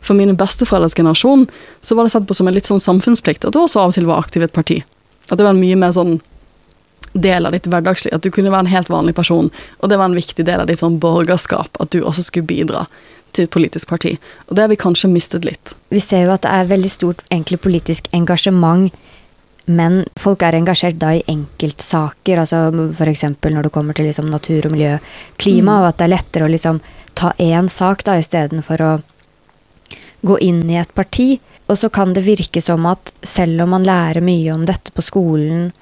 for 0.05 0.19
mine 0.19 0.37
besteforeldres 0.37 0.97
generasjon 0.99 1.47
så 1.81 1.97
var 1.97 2.07
det 2.07 2.15
sett 2.17 2.29
på 2.29 2.37
som 2.37 2.49
en 2.51 2.57
litt 2.57 2.69
sånn 2.69 2.83
samfunnsplikt 2.83 3.49
at 3.49 3.57
du 3.57 3.63
også 3.63 3.83
av 3.83 3.93
og 3.93 3.99
til 3.99 4.09
var 4.09 4.25
aktiv 4.25 4.45
i 4.45 4.49
et 4.49 4.57
parti. 4.57 4.81
At 5.31 5.39
det 5.39 5.47
var 5.47 5.57
en 5.57 5.63
mye 5.63 5.79
mer 5.79 5.95
sånn 5.97 6.19
del 7.17 7.49
av 7.49 7.55
ditt 7.57 7.67
hverdagsliv. 7.71 8.15
At 8.15 8.25
du 8.25 8.31
kunne 8.35 8.53
være 8.53 8.67
en 8.67 8.75
helt 8.75 8.93
vanlig 8.93 9.17
person, 9.17 9.51
og 9.81 9.91
det 9.91 9.99
var 10.01 10.11
en 10.11 10.19
viktig 10.19 10.45
del 10.47 10.63
av 10.63 10.71
ditt 10.71 10.83
sånn 10.83 11.01
borgerskap. 11.03 11.81
At 11.81 11.93
du 11.95 12.03
også 12.03 12.27
skulle 12.29 12.49
bidra 12.49 12.87
til 13.37 13.47
et 13.47 13.53
politisk 13.53 13.91
parti. 13.91 14.17
Og 14.49 14.57
det 14.57 14.65
har 14.65 14.73
vi 14.73 14.81
kanskje 14.81 15.13
mistet 15.13 15.47
litt. 15.49 15.75
Vi 15.93 16.01
ser 16.01 16.27
jo 16.27 16.35
at 16.35 16.45
det 16.45 16.53
er 16.53 16.71
veldig 16.71 16.93
stort 16.93 17.25
egentlig 17.31 17.61
politisk 17.65 18.09
engasjement, 18.17 18.95
men 19.67 20.05
folk 20.19 20.45
er 20.47 20.55
engasjert 20.55 20.99
da 21.01 21.13
i 21.17 21.25
enkeltsaker, 21.27 22.39
altså 22.39 22.69
f.eks. 22.93 23.25
når 23.43 23.67
det 23.67 23.73
kommer 23.75 23.97
til 23.97 24.07
liksom 24.07 24.31
natur 24.31 24.69
og 24.69 24.77
miljø, 24.77 24.97
klima, 25.43 25.73
mm. 25.73 25.81
og 25.81 25.89
at 25.89 25.99
det 25.99 26.07
er 26.07 26.15
lettere 26.15 26.47
å 26.47 26.53
liksom 26.53 26.81
ta 27.19 27.33
én 27.43 27.71
sak 27.73 28.05
da 28.07 28.15
istedenfor 28.21 28.85
å 28.87 28.93
gå 30.27 30.39
inn 30.47 30.63
i 30.71 30.79
et 30.79 30.95
parti. 30.95 31.37
Og 31.67 31.79
så 31.79 31.91
kan 31.91 32.15
det 32.15 32.23
virke 32.27 32.63
som 32.63 32.87
at 32.87 33.11
selv 33.27 33.65
om 33.65 33.75
man 33.75 33.87
lærer 33.87 34.23
mye 34.23 34.55
om 34.55 34.67
dette 34.69 34.95
på 34.95 35.03
skolen, 35.03 35.73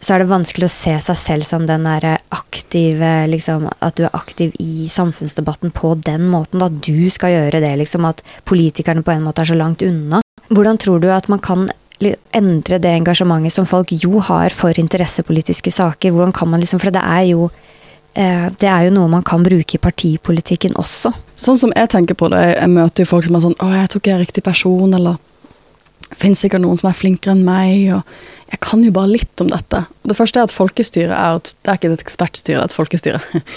så 0.00 0.14
er 0.14 0.22
det 0.22 0.30
vanskelig 0.30 0.66
å 0.66 0.72
se 0.72 0.94
seg 1.02 1.18
selv 1.18 1.46
som 1.46 1.64
den 1.66 1.86
derre 1.86 2.18
aktive 2.34 3.10
liksom, 3.30 3.66
At 3.82 3.96
du 3.98 4.04
er 4.06 4.14
aktiv 4.14 4.54
i 4.62 4.86
samfunnsdebatten 4.90 5.72
på 5.74 5.96
den 6.06 6.28
måten. 6.30 6.62
At 6.62 6.78
du 6.86 7.10
skal 7.10 7.34
gjøre 7.34 7.62
det, 7.64 7.72
liksom. 7.80 8.06
At 8.06 8.22
politikerne 8.46 9.02
på 9.02 9.14
en 9.14 9.26
måte 9.26 9.42
er 9.42 9.50
så 9.50 9.58
langt 9.58 9.82
unna. 9.82 10.22
Hvordan 10.48 10.78
tror 10.78 11.02
du 11.02 11.10
at 11.12 11.26
man 11.28 11.42
kan 11.42 11.66
endre 12.36 12.78
det 12.78 12.92
engasjementet 12.94 13.54
som 13.54 13.66
folk 13.66 13.92
jo 13.92 14.22
har 14.24 14.54
for 14.54 14.78
interessepolitiske 14.78 15.72
saker? 15.74 16.14
Hvordan 16.14 16.32
kan 16.32 16.48
man 16.48 16.60
liksom 16.62 16.80
For 16.80 16.94
det 16.94 17.02
er 17.02 17.24
jo 17.32 17.50
eh, 18.14 18.48
det 18.60 18.68
er 18.68 18.86
jo 18.86 18.94
noe 18.94 19.08
man 19.08 19.26
kan 19.26 19.42
bruke 19.42 19.76
i 19.76 19.82
partipolitikken 19.82 20.76
også. 20.78 21.12
Sånn 21.34 21.58
som 21.58 21.72
jeg 21.74 21.90
tenker 21.90 22.14
på 22.14 22.30
det, 22.32 22.44
jeg 22.54 22.70
møter 22.70 23.04
jo 23.04 23.12
folk 23.12 23.24
som 23.26 23.36
er 23.36 23.46
sånn 23.46 23.58
'Å, 23.58 23.72
jeg 23.82 23.88
tror 23.88 24.00
ikke 24.00 24.10
jeg 24.10 24.18
er 24.18 24.26
riktig 24.26 24.44
person', 24.44 24.94
eller 24.94 25.18
finnes 26.16 26.40
sikkert 26.40 26.62
noen 26.64 26.78
som 26.80 26.88
er 26.90 26.96
flinkere 26.96 27.34
enn 27.34 27.44
meg, 27.44 27.90
og 27.92 28.50
jeg 28.52 28.60
kan 28.64 28.84
jo 28.84 28.94
bare 28.94 29.12
litt 29.12 29.42
om 29.44 29.50
dette. 29.52 29.84
Det 30.08 30.16
første 30.16 30.40
er 30.40 30.48
at 30.48 30.54
folkestyret 30.54 31.12
er 31.12 31.40
at 31.40 31.52
det 31.52 31.72
er 31.72 31.80
ikke 31.80 31.92
et 31.92 32.04
ekspertstyre, 32.06 32.62
det 32.62 32.64
er 32.64 32.70
et 32.70 32.78
folkestyre. 32.78 33.20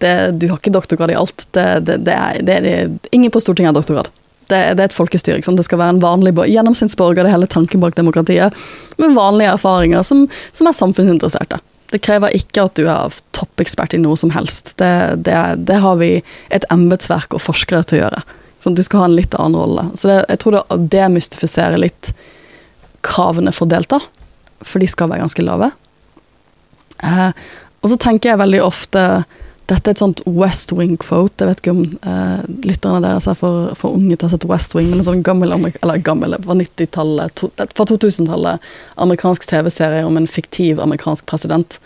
Det, 0.00 0.40
du 0.40 0.46
har 0.48 0.56
ikke 0.56 0.72
doktorgrad 0.72 1.10
i 1.12 1.16
alt. 1.20 1.42
Det, 1.52 1.64
det 1.84 2.08
er, 2.08 2.38
er, 2.48 2.86
ingen 3.12 3.28
på 3.28 3.40
Stortinget 3.44 3.68
har 3.68 3.76
doktorgrad. 3.76 4.08
Det, 4.50 4.58
er 4.58 4.84
et 4.84 4.96
folkestyre. 4.96 5.40
Det 5.40 5.66
skal 5.66 5.80
være 5.80 5.96
en 5.96 6.02
vanlig 6.02 6.34
gjennomsnittsborger, 6.36 7.22
det 7.22 7.30
er 7.30 7.38
hele 7.38 7.50
tanken 7.50 7.82
bak 7.82 7.96
demokratiet, 7.98 8.56
med 9.00 9.16
vanlige 9.16 9.54
erfaringer 9.54 10.06
som, 10.06 10.26
som 10.52 10.68
er 10.68 10.76
samfunnsinteresserte. 10.76 11.60
Det 11.90 12.02
krever 12.06 12.36
ikke 12.36 12.68
at 12.68 12.76
du 12.78 12.84
er 12.86 13.16
toppekspert 13.34 13.96
i 13.96 14.02
noe 14.02 14.18
som 14.18 14.30
helst. 14.34 14.76
Det, 14.78 15.78
har 15.82 15.96
vi 15.98 16.12
et 16.54 16.66
embetsverk 16.70 17.34
og 17.34 17.42
forskere 17.42 17.82
til 17.82 17.98
å 17.98 18.02
gjøre. 18.04 18.22
Sånn, 18.62 18.76
du 18.78 18.84
skal 18.84 19.02
ha 19.02 19.08
en 19.08 19.16
litt 19.16 19.34
annen 19.34 19.58
rolle. 19.58 19.88
Så 19.98 20.10
det, 20.10 20.20
jeg 20.28 20.42
tror 20.42 20.58
det 20.58 20.78
demystifiserer 20.92 21.80
litt 21.80 22.12
kravene 23.06 23.50
for 23.56 23.66
å 23.66 23.72
delta, 23.72 23.98
for 24.60 24.82
de 24.82 24.88
skal 24.90 25.10
være 25.10 25.24
ganske 25.24 25.46
lave. 25.46 25.70
Eh, 27.02 27.30
og 27.80 27.90
så 27.90 27.96
tenker 28.00 28.32
jeg 28.32 28.42
veldig 28.42 28.60
ofte 28.62 29.04
dette 29.70 29.90
er 29.90 29.94
et 29.94 30.02
sånt 30.02 30.20
West 30.26 30.72
Wing-quote. 30.74 31.38
Jeg 31.38 31.48
vet 31.50 31.62
ikke 31.62 31.74
om 31.74 31.82
eh, 31.86 32.40
lytterne 32.66 33.02
deres 33.04 33.28
er 33.30 33.38
for, 33.38 33.70
for, 33.78 33.94
unge 33.94 34.16
til 34.16 34.26
å 34.26 34.28
ha 34.28 34.34
sett 34.34 34.46
West 34.50 34.74
Wing, 34.74 34.88
men 34.90 35.02
en 35.02 35.06
sånn 35.06 35.24
gammel, 35.26 35.54
eller 35.54 36.02
gammel 36.06 36.34
fra 36.42 36.56
90-tallet, 36.58 37.44
fra 37.78 37.86
2000-tallet, 37.92 38.70
amerikansk 39.00 39.46
TV-serie 39.50 40.06
om 40.06 40.18
en 40.18 40.28
fiktiv 40.30 40.82
amerikansk 40.82 41.28
president 41.30 41.78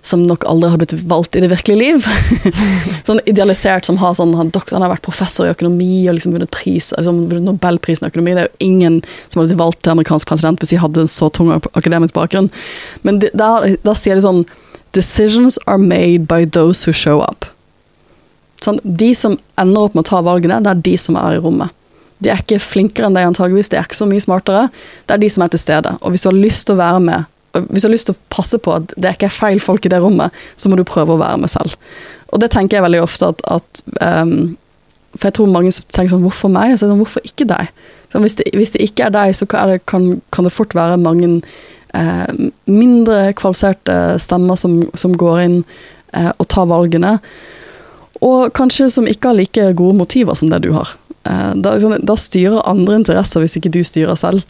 som 0.00 0.22
nok 0.24 0.46
aldri 0.48 0.70
hadde 0.70 0.80
blitt 0.84 1.04
valgt 1.10 1.36
i 1.36 1.42
det 1.44 1.50
virkelige 1.52 1.80
liv. 1.80 2.08
sånn 3.08 3.20
idealisert 3.28 3.88
som 3.88 4.00
har 4.00 4.16
sånn 4.16 4.32
han, 4.38 4.52
han, 4.56 4.84
har 4.84 4.94
vært 4.94 5.04
professor 5.04 5.48
i 5.48 5.52
økonomi 5.52 6.06
og 6.08 6.16
liksom 6.16 6.36
vunnet 6.36 6.52
pris, 6.54 6.90
liksom 6.96 7.26
vunnet 7.28 7.48
Nobelprisen 7.50 8.08
i 8.08 8.12
økonomi. 8.12 8.36
Det 8.36 8.46
er 8.46 8.48
jo 8.48 8.70
ingen 8.70 9.00
som 9.28 9.40
hadde 9.40 9.50
blitt 9.50 9.60
valgt 9.60 9.82
til 9.84 9.94
amerikansk 9.94 10.30
president 10.30 10.62
hvis 10.62 10.72
de 10.72 10.80
hadde 10.80 11.04
en 11.04 11.12
så 11.12 11.28
tung 11.36 11.52
akademisk 11.52 12.16
bakgrunn. 12.16 12.48
Men 13.04 13.20
da 13.20 13.96
sier 13.98 14.16
de 14.16 14.24
sånn 14.24 14.44
Decisions 14.92 15.58
are 15.66 15.78
made 15.78 16.26
by 16.26 16.44
those 16.44 16.84
who 16.84 16.92
show 16.92 17.20
up. 17.22 17.46
Sånn, 18.60 18.80
de 18.84 19.12
som 19.16 19.38
ender 19.60 19.86
opp 19.86 19.94
med 19.96 20.04
å 20.04 20.10
ta 20.10 20.22
valgene, 20.24 20.60
det 20.64 20.72
er 20.72 20.80
de 20.90 20.96
som 21.00 21.16
er 21.16 21.38
i 21.38 21.42
rommet. 21.42 21.72
De 22.20 22.28
er 22.28 22.42
ikke 22.42 22.60
flinkere 22.60 23.08
enn 23.08 23.16
deg 23.16 23.28
antageligvis, 23.30 23.70
de 23.72 23.78
er 23.80 23.86
ikke 23.86 23.96
så 23.96 24.08
mye 24.08 24.20
smartere. 24.20 24.66
Det 25.08 25.16
er 25.16 25.22
de 25.22 25.30
som 25.32 25.44
er 25.44 25.52
til 25.52 25.62
stede. 25.62 25.94
Og 26.04 26.12
hvis 26.12 26.26
du 26.26 26.28
har 26.28 26.36
lyst 26.36 26.66
til 26.68 26.76
å 26.76 26.80
være 26.82 27.04
med, 27.06 27.30
hvis 27.70 27.82
du 27.82 27.88
har 27.88 27.94
lyst 27.94 28.10
til 28.10 28.16
å 28.16 28.22
passe 28.34 28.60
på 28.62 28.74
at 28.76 28.92
det 28.96 29.08
er 29.08 29.16
ikke 29.16 29.30
er 29.30 29.38
feil 29.38 29.62
folk 29.62 29.86
i 29.86 29.92
det 29.92 30.02
rommet, 30.02 30.34
så 30.60 30.70
må 30.70 30.76
du 30.78 30.84
prøve 30.86 31.16
å 31.16 31.22
være 31.22 31.40
med 31.40 31.52
selv. 31.52 31.78
Og 32.30 32.42
det 32.42 32.52
tenker 32.52 32.78
jeg 32.78 32.86
veldig 32.86 33.00
ofte 33.02 33.32
at, 33.32 33.40
at 33.50 33.80
um, 34.22 34.54
For 35.16 35.26
jeg 35.26 35.34
tror 35.40 35.48
mange 35.50 35.72
tenker 35.90 36.12
sånn 36.12 36.22
Hvorfor 36.22 36.52
meg? 36.54 36.76
Så 36.78 36.86
sånn, 36.86 37.00
hvorfor 37.00 37.24
ikke 37.26 37.48
deg? 37.50 37.72
Så 38.12 38.20
hvis, 38.22 38.36
det, 38.38 38.46
hvis, 38.54 38.70
det, 38.76 38.84
ikke 38.86 39.08
er 39.08 39.14
deg, 39.16 39.34
så 39.34 39.48
kan 39.50 39.72
det, 39.72 39.80
kan, 39.90 40.06
kan 40.34 40.46
det 40.46 40.54
fort 40.54 40.76
være 40.76 41.00
mange 41.00 41.40
eh, 41.94 42.50
mindre 42.70 43.32
kvalifiserte 43.38 44.18
stemmer 44.22 44.58
som, 44.60 44.82
som 44.94 45.16
går 45.16 45.40
inn 45.44 45.58
eh, 46.14 46.30
og 46.36 46.48
tar 46.52 46.70
valgene. 46.70 47.18
Og 48.20 48.50
kanskje 48.56 48.90
som 48.92 49.08
ikke 49.08 49.32
har 49.32 49.38
like 49.38 49.68
gode 49.78 49.96
motiver 49.98 50.36
som 50.36 50.50
det 50.52 50.62
du 50.66 50.72
har. 50.76 50.94
Eh, 51.24 51.52
da, 51.56 51.74
liksom, 51.74 51.96
da, 52.06 52.16
styrer 52.16 52.66
andre 52.68 53.00
interesser 53.00 53.44
hvis 53.44 53.58
ikke 53.60 53.72
du 53.74 53.82
styrer 53.86 54.18
selv. 54.18 54.44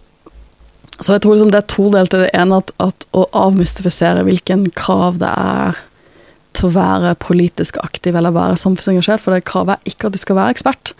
Så 1.00 1.14
jeg 1.14 1.24
tror 1.24 1.37
liksom 1.37 1.53
det 1.53 1.62
er 1.62 1.70
todelt. 1.72 2.12
Det 2.12 2.33
ene 2.37 2.61
at, 2.61 2.74
at 2.83 3.07
å 3.16 3.26
avmystifisere 3.46 4.26
hvilken 4.26 4.68
krav 4.76 5.20
det 5.22 5.31
er 5.33 5.79
til 6.57 6.68
å 6.68 6.74
være 6.74 7.14
politisk 7.22 7.79
aktiv 7.81 8.16
eller 8.18 8.35
være 8.35 8.59
samfunnsengasjert, 8.59 9.22
for 9.22 9.35
det 9.35 9.46
kravet 9.48 9.79
er 9.79 9.92
ikke 9.92 10.09
at 10.09 10.16
du 10.16 10.20
skal 10.20 10.37
være 10.40 10.57
ekspert. 10.57 10.92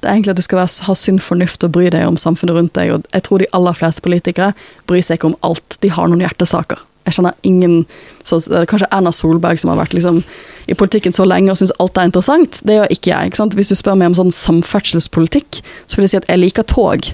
Det 0.00 0.08
er 0.08 0.16
egentlig 0.16 0.34
at 0.34 0.40
du 0.40 0.46
skal 0.46 0.62
være, 0.62 0.84
ha 0.86 0.94
sunn 0.96 1.18
fornuft 1.20 1.64
og 1.66 1.74
bry 1.76 1.90
deg 1.92 2.06
om 2.08 2.16
samfunnet 2.20 2.56
rundt 2.56 2.76
deg. 2.78 2.94
Og 2.94 3.08
jeg 3.12 3.26
tror 3.26 3.42
de 3.42 3.50
aller 3.56 3.76
fleste 3.76 4.04
politikere 4.04 4.52
bryr 4.88 5.04
seg 5.04 5.20
ikke 5.20 5.32
om 5.32 5.40
alt. 5.46 5.76
De 5.84 5.92
har 5.92 6.08
noen 6.08 6.24
hjertesaker. 6.24 6.80
Jeg 7.08 7.16
kjenner 7.16 7.36
ingen 7.48 7.74
så, 8.24 8.38
Kanskje 8.68 8.88
Erna 8.92 9.12
Solberg 9.14 9.60
som 9.60 9.72
har 9.72 9.80
vært 9.80 9.94
liksom, 9.96 10.20
i 10.70 10.76
politikken 10.78 11.14
så 11.16 11.24
lenge 11.26 11.52
og 11.52 11.58
syns 11.58 11.72
alt 11.82 11.98
er 11.98 12.10
interessant. 12.10 12.60
Det 12.66 12.76
gjør 12.76 12.94
ikke 12.94 13.12
jeg. 13.12 13.32
Ikke 13.32 13.48
Hvis 13.58 13.72
du 13.72 13.76
spør 13.78 13.98
meg 13.98 14.12
om 14.12 14.18
sånn 14.18 14.34
samferdselspolitikk, 14.36 15.62
så 15.86 15.98
vil 15.98 16.06
jeg 16.06 16.14
si 16.14 16.20
at 16.20 16.30
jeg 16.30 16.42
liker 16.42 16.68
tog. 16.68 17.12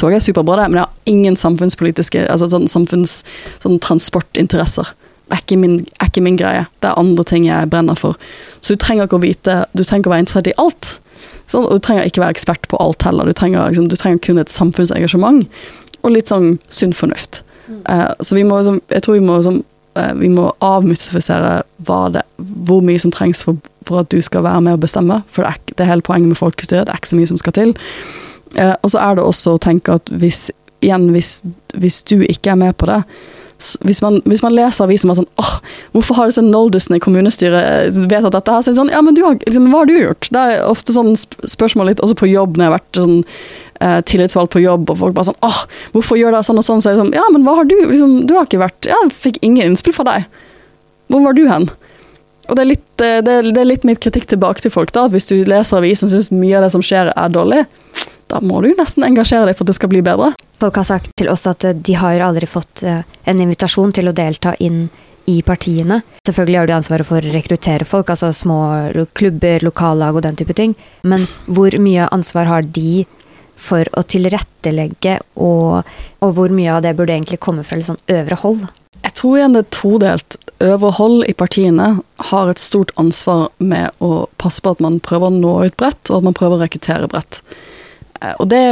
Tog 0.00 0.14
er 0.14 0.22
superbra, 0.22 0.62
det, 0.62 0.70
men 0.70 0.80
jeg 0.80 0.86
har 0.86 1.12
ingen 1.14 1.36
samfunnspolitiske 1.38 2.26
altså 2.30 2.48
sånn 2.50 2.66
samfunns, 2.70 3.20
sånn 3.62 3.78
transportinteresser. 3.82 4.90
Er 5.32 5.40
ikke, 5.40 5.56
min, 5.58 5.78
er 6.02 6.10
ikke 6.10 6.22
min 6.24 6.38
greie. 6.38 6.66
Det 6.82 6.90
er 6.90 7.00
andre 7.00 7.24
ting 7.26 7.46
jeg 7.46 7.70
brenner 7.72 7.96
for. 7.98 8.18
Så 8.60 8.74
du 8.74 8.82
trenger 8.82 9.08
ikke 9.08 9.16
å 9.16 9.22
vite 9.22 9.54
Du 9.72 9.80
trenger 9.82 10.02
ikke 10.02 10.10
å 10.10 10.14
være 10.14 10.24
interessert 10.26 10.50
i 10.52 10.58
alt. 10.60 10.90
Sånn, 11.50 11.66
og 11.66 11.76
du 11.76 11.84
trenger 11.84 12.08
ikke 12.08 12.22
være 12.22 12.36
ekspert 12.36 12.68
på 12.70 12.80
alt 12.80 13.04
heller. 13.04 13.28
Du 13.28 13.36
trenger, 13.36 13.68
liksom, 13.68 13.90
du 13.92 13.96
trenger 14.00 14.22
kun 14.24 14.40
et 14.40 14.52
samfunnsengasjement 14.52 15.44
og 16.04 16.12
litt 16.12 16.30
sånn 16.32 16.58
sunn 16.72 16.94
fornuft. 16.96 17.42
Mm. 17.68 17.80
Uh, 17.88 18.10
så 18.20 18.36
vi 18.36 18.44
må, 18.46 18.58
liksom, 18.60 18.80
jeg 18.92 19.04
tror 19.04 19.18
vi 19.18 19.24
må, 19.24 19.38
liksom, 19.40 19.60
uh, 19.98 20.12
vi 20.20 20.30
må 20.32 20.50
avmystifisere 20.64 21.54
det, 22.16 22.24
hvor 22.68 22.84
mye 22.84 23.00
som 23.00 23.12
trengs 23.14 23.44
for, 23.44 23.60
for, 23.88 24.04
at 24.04 24.12
du 24.12 24.20
skal 24.24 24.44
være 24.44 24.64
med 24.66 24.78
og 24.78 24.84
bestemme. 24.84 25.22
For 25.28 25.44
det 25.44 25.54
er, 25.54 25.76
det 25.76 25.86
er 25.86 25.92
hele 25.92 26.06
poenget 26.06 26.32
med 26.32 26.40
folkestyre, 26.40 26.84
Det 26.84 26.92
er 26.92 27.00
ikke 27.00 27.14
så 27.14 27.20
mye 27.20 27.32
som 27.32 27.40
skal 27.40 27.56
til. 27.56 27.76
Uh, 28.56 28.74
og 28.82 28.92
så 28.92 29.04
er 29.04 29.16
det 29.16 29.24
også 29.24 29.56
å 29.56 29.62
tenke 29.62 29.96
at 29.96 30.12
hvis, 30.12 30.46
igjen, 30.84 31.08
hvis, 31.14 31.38
hvis 31.76 32.02
du 32.04 32.20
ikke 32.22 32.52
er 32.52 32.60
med 32.60 32.76
på 32.80 32.88
det, 32.90 33.02
hvis 33.80 34.02
man, 34.02 34.20
hvis 34.26 34.42
man, 34.42 34.52
leser 34.52 34.84
avisen 34.84 35.12
og 35.12 35.20
sånn 35.20 35.28
åh, 35.40 35.52
hvorfor 35.94 36.18
har 36.18 36.30
disse 36.30 36.42
noldusene 36.42 36.98
i 36.98 37.02
kommunestyret 37.02 37.60
eh, 37.86 37.98
vedtatt 38.10 38.34
dette? 38.34 38.54
her, 38.54 38.64
så 38.66 38.74
sånn, 38.76 38.90
ja, 38.92 39.02
men 39.04 39.18
har, 39.22 39.38
liksom, 39.46 39.68
Hva 39.70 39.84
har 39.84 39.90
du 39.90 39.94
gjort? 39.94 40.30
Det 40.34 40.40
er 40.40 40.64
ofte 40.66 40.94
sånn 40.96 41.14
spørsmål 41.16 41.92
litt, 41.92 42.02
også 42.02 42.18
på 42.18 42.30
jobb, 42.30 42.58
når 42.58 42.64
jeg 42.64 42.72
har 42.72 42.76
vært 42.76 43.00
sånn 43.00 43.14
eh, 43.22 44.00
tillitsvalgt 44.10 44.54
på 44.56 44.64
jobb, 44.64 44.90
og 44.90 45.00
folk 45.04 45.16
bare 45.16 45.30
sånn 45.30 45.38
åh, 45.46 45.60
hvorfor 45.94 46.18
gjør 46.18 46.34
dere 46.34 46.46
sånn 46.46 46.58
og 46.58 46.66
sånn? 46.66 46.82
Så 46.82 46.92
det 46.92 47.02
sånn, 47.02 47.14
ja, 47.14 47.24
men 47.34 47.46
hva 47.46 47.60
har 47.60 47.70
du 47.70 47.76
liksom, 47.78 48.16
Du 48.26 48.34
har 48.38 48.48
ikke 48.48 48.64
vært 48.64 48.90
jeg 48.90 49.14
fikk 49.14 49.38
ingen 49.46 49.70
innspill 49.70 49.94
fra 49.96 50.06
deg. 50.08 50.26
Hvor 51.12 51.22
var 51.28 51.38
du 51.38 51.44
hen? 51.46 51.70
Og 52.48 52.58
det 52.58 52.64
er, 52.64 52.70
litt, 52.74 52.90
eh, 52.98 53.20
det, 53.24 53.38
er, 53.38 53.52
det 53.54 53.62
er 53.62 53.70
litt 53.70 53.86
mitt 53.86 54.02
kritikk 54.02 54.26
tilbake 54.34 54.66
til 54.66 54.74
folk, 54.74 54.92
da, 54.92 55.06
at 55.06 55.14
hvis 55.14 55.30
du 55.30 55.38
leser 55.46 55.78
avisen 55.78 56.10
og 56.10 56.16
syns 56.16 56.32
mye 56.34 56.58
av 56.58 56.66
det 56.66 56.74
som 56.74 56.82
skjer, 56.84 57.14
er 57.14 57.32
dårlig, 57.32 57.62
da 58.32 58.42
må 58.42 58.58
du 58.64 58.72
nesten 58.74 59.06
engasjere 59.06 59.46
deg 59.46 59.54
for 59.54 59.62
at 59.64 59.70
det 59.70 59.78
skal 59.78 59.92
bli 59.94 60.02
bedre. 60.04 60.34
Folk 60.60 60.78
har 60.80 60.88
sagt 60.88 61.14
til 61.20 61.30
oss 61.30 61.46
at 61.46 61.64
eh, 61.64 61.78
de 61.78 61.96
har 62.02 62.26
aldri 62.26 62.50
fått 62.50 62.82
en 62.82 63.40
invitasjon 63.46 63.94
til 63.94 64.10
å 64.10 64.16
delta 64.16 64.58
inn 64.58 64.88
i 65.30 65.40
partiene. 65.46 66.00
Selvfølgelig 66.26 66.58
har 66.60 66.70
de 66.70 66.76
ansvaret 66.76 67.08
for 67.08 67.18
å 67.18 67.34
rekruttere 67.34 67.88
folk, 67.88 68.12
altså 68.12 68.32
små 68.34 68.58
klubber, 69.16 69.64
lokallag 69.64 70.16
og 70.16 70.24
den 70.26 70.38
type 70.40 70.56
ting. 70.56 70.74
Men 71.02 71.28
hvor 71.46 71.74
mye 71.80 72.08
ansvar 72.14 72.50
har 72.50 72.66
de 72.76 73.04
for 73.60 73.88
å 73.94 74.02
tilrettelegge, 74.02 75.18
og, 75.40 75.84
og 76.20 76.32
hvor 76.36 76.54
mye 76.54 76.72
av 76.74 76.82
det 76.84 76.96
burde 76.98 77.14
egentlig 77.14 77.40
komme 77.44 77.64
fra 77.66 77.78
litt 77.78 77.88
sånn 77.88 78.02
øvre 78.10 78.40
hold? 78.42 78.64
Jeg 79.04 79.16
tror 79.20 79.36
igjen 79.38 79.54
det 79.54 79.62
er 79.64 79.74
todelt. 79.76 80.38
Øvre 80.64 80.90
hold 80.96 81.26
i 81.28 81.36
partiene 81.36 81.88
har 82.30 82.50
et 82.50 82.62
stort 82.62 82.92
ansvar 83.00 83.50
med 83.58 83.92
å 84.04 84.26
passe 84.40 84.64
på 84.64 84.72
at 84.74 84.82
man 84.84 85.00
prøver 85.04 85.28
å 85.28 85.36
nå 85.36 85.54
ut 85.68 85.76
bredt, 85.80 86.08
og 86.08 86.20
at 86.20 86.28
man 86.30 86.36
prøver 86.36 86.58
å 86.58 86.64
rekruttere 86.64 87.10
bredt. 87.12 87.42
Eh, 88.20 88.34
og 88.38 88.50
det 88.52 88.64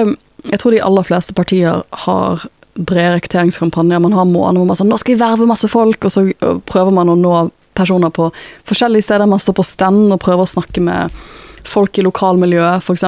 Jeg 0.42 0.58
tror 0.58 0.72
de 0.74 0.78
aller 0.82 1.04
fleste 1.06 1.34
partier 1.38 1.84
har 2.02 2.40
brede 2.74 3.16
rekrutteringskampanjer. 3.16 4.00
Man 4.00 4.16
har 4.16 4.24
måneder 4.28 4.62
hvor 4.62 4.70
man 4.70 4.76
sånn 4.76 4.88
'Nå 4.88 4.98
skal 4.98 5.14
vi 5.14 5.24
verve 5.24 5.46
masse 5.46 5.68
folk', 5.68 6.04
og 6.04 6.10
så 6.10 6.26
prøver 6.66 6.92
man 6.92 7.08
å 7.08 7.18
nå 7.18 7.50
personer 7.74 8.10
på 8.10 8.30
forskjellige 8.64 9.02
steder. 9.08 9.26
Man 9.26 9.38
står 9.38 9.54
på 9.56 9.64
stand 9.64 10.12
og 10.12 10.20
prøver 10.20 10.44
å 10.44 10.54
snakke 10.54 10.80
med 10.80 11.10
folk 11.68 11.98
i 11.98 12.02
lokalmiljøet, 12.02 12.82
f.eks. 12.82 13.04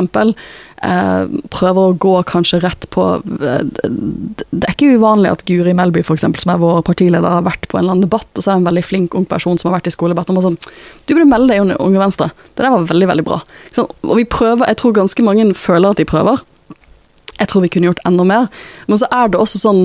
Eh, 0.85 1.27
prøver 1.55 1.81
å 1.81 1.97
gå 1.97 2.13
kanskje 2.29 2.61
rett 2.61 2.87
på 2.93 3.05
eh, 3.25 3.63
Det 3.65 4.61
er 4.61 4.75
ikke 4.75 4.99
uvanlig 4.99 5.31
at 5.33 5.45
Guri 5.49 5.73
Melby, 5.77 6.03
for 6.05 6.19
eksempel, 6.19 6.43
som 6.43 6.53
er 6.55 6.61
vår 6.63 6.83
partileder, 6.87 7.25
har 7.25 7.47
vært 7.47 7.69
på 7.71 7.79
en 7.79 7.85
eller 7.85 7.97
annen 7.97 8.07
debatt, 8.07 8.29
og 8.35 8.45
så 8.45 8.51
er 8.51 8.59
det 8.59 8.63
en 8.63 8.71
veldig 8.71 8.85
flink 8.87 9.17
ung 9.19 9.27
person 9.29 9.59
som 9.59 9.71
har 9.71 9.79
vært 9.79 9.91
i 9.91 9.95
skoledebatt, 9.95 10.31
og 10.31 10.45
sånn 10.45 10.61
Du 11.07 11.15
burde 11.15 11.31
melde 11.31 11.55
deg 11.55 11.63
i 11.63 11.79
Unge 11.79 12.03
Venstre. 12.03 12.31
Det 12.55 12.65
der 12.65 12.75
var 12.75 12.89
veldig, 12.91 13.11
veldig 13.11 13.27
bra. 13.27 13.41
Og 13.83 14.17
vi 14.21 14.27
prøver, 14.29 14.67
jeg 14.69 14.81
tror 14.83 14.99
ganske 15.01 15.27
mange 15.27 15.51
føler 15.59 15.91
at 15.91 16.03
de 16.03 16.09
prøver. 16.09 16.45
Jeg 17.39 17.51
tror 17.51 17.65
vi 17.65 17.71
kunne 17.73 17.91
gjort 17.91 18.03
enda 18.09 18.27
mer. 18.29 18.49
Men 18.87 19.01
så 19.01 19.09
er 19.11 19.31
det 19.31 19.41
også 19.41 19.61
sånn 19.63 19.83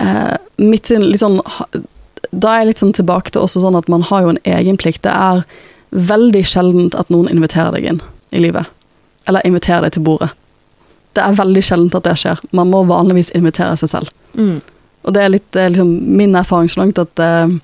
eh, 0.00 0.36
mitt, 0.56 0.90
sånn, 0.90 1.40
Da 2.30 2.52
er 2.52 2.62
jeg 2.62 2.70
litt 2.70 2.82
sånn 2.84 2.96
tilbake 2.96 3.32
til 3.32 3.44
også 3.44 3.62
sånn 3.64 3.78
at 3.78 3.90
man 3.92 4.06
har 4.08 4.24
jo 4.24 4.34
en 4.34 4.42
egenplikt. 4.44 5.04
Det 5.06 5.12
er 5.12 5.44
veldig 5.90 6.42
sjeldent 6.46 6.96
at 6.98 7.12
noen 7.12 7.30
inviterer 7.32 7.76
deg 7.76 7.90
inn 7.92 8.02
i 8.34 8.42
livet. 8.42 8.66
Eller 9.28 9.46
inviterer 9.46 9.86
deg 9.86 9.96
til 9.96 10.06
bordet. 10.06 10.32
Det 11.16 11.24
er 11.24 11.38
veldig 11.38 11.62
sjeldent 11.64 11.96
at 11.96 12.04
det 12.04 12.16
skjer. 12.20 12.40
Man 12.56 12.70
må 12.72 12.82
vanligvis 12.88 13.32
invitere 13.36 13.76
seg 13.80 13.92
selv. 13.92 14.12
Mm. 14.36 14.58
Og 15.06 15.14
det 15.14 15.22
er 15.22 15.32
litt 15.32 15.56
liksom, 15.56 15.88
min 16.18 16.34
erfaring 16.36 16.68
så 16.68 16.82
langt 16.82 16.98
at 17.00 17.22
eh, 17.22 17.56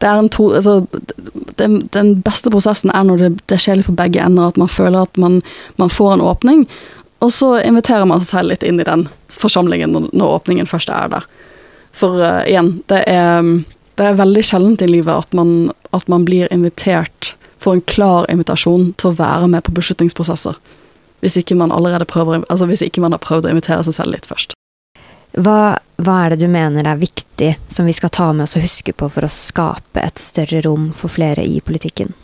det 0.00 0.08
er 0.08 0.18
en 0.22 0.30
to, 0.32 0.48
altså, 0.56 0.86
det, 1.58 1.68
Den 1.92 2.14
beste 2.24 2.50
prosessen 2.52 2.92
er 2.94 3.04
når 3.04 3.20
det, 3.20 3.30
det, 3.52 3.58
skjer 3.60 3.80
litt 3.80 3.90
på 3.90 3.98
begge 3.98 4.22
ender, 4.24 4.48
at 4.48 4.60
man 4.60 4.70
føler 4.70 5.04
at 5.04 5.20
man, 5.20 5.40
man, 5.76 5.92
får 5.92 6.14
en 6.14 6.24
åpning, 6.24 6.64
og 7.20 7.32
så 7.34 7.54
inviterer 7.60 8.08
man 8.08 8.22
seg 8.22 8.30
selv 8.30 8.54
litt 8.54 8.64
inn 8.66 8.80
i 8.80 8.86
den 8.86 9.06
forsamlingen 9.30 9.92
når, 9.94 10.08
når 10.16 10.38
åpningen 10.38 10.68
først 10.70 10.92
er 10.92 11.10
der. 11.12 11.26
For 11.96 12.20
uh, 12.22 12.42
igjen, 12.48 12.78
det 12.92 13.02
er, 13.10 13.44
det 14.00 14.06
er 14.06 14.20
veldig 14.20 14.44
sjeldent 14.46 14.84
i 14.84 14.88
livet 14.90 15.26
at 15.26 15.36
man, 15.36 15.70
at 15.96 16.08
man 16.08 16.24
blir 16.28 16.50
invitert 16.54 17.34
får 17.60 17.72
en 17.72 17.80
klar 17.80 18.30
invitasjon 18.30 18.92
til 18.96 19.10
å 19.10 19.16
være 19.18 19.48
med 19.52 19.64
på 19.66 19.74
beslutningsprosesser. 19.76 20.56
Hvis 21.20 21.36
ikke 21.36 21.58
man 21.60 21.72
allerede 21.76 22.08
prøver, 22.08 22.44
altså 22.48 22.68
hvis 22.70 22.82
ikke 22.86 23.02
man 23.04 23.12
har 23.12 23.20
prøvd 23.20 23.48
å 23.48 23.52
invitere 23.52 23.84
seg 23.84 23.98
selv 23.98 24.14
litt 24.14 24.28
først. 24.28 24.56
Hva, 25.36 25.76
hva, 26.00 26.14
er 26.24 26.32
det 26.32 26.40
du 26.40 26.48
mener 26.50 26.88
er 26.88 26.98
viktig, 26.98 27.52
som 27.70 27.86
vi 27.86 27.94
skal 27.94 28.10
ta 28.16 28.30
med 28.32 28.48
oss 28.48 28.56
og 28.58 28.64
huske 28.64 28.94
på 28.96 29.10
for 29.12 29.26
å 29.26 29.30
skape 29.30 30.02
et 30.02 30.18
større 30.18 30.64
rom 30.66 30.88
for 30.96 31.12
flere 31.12 31.44
i 31.44 31.60
politikken? 31.62 32.14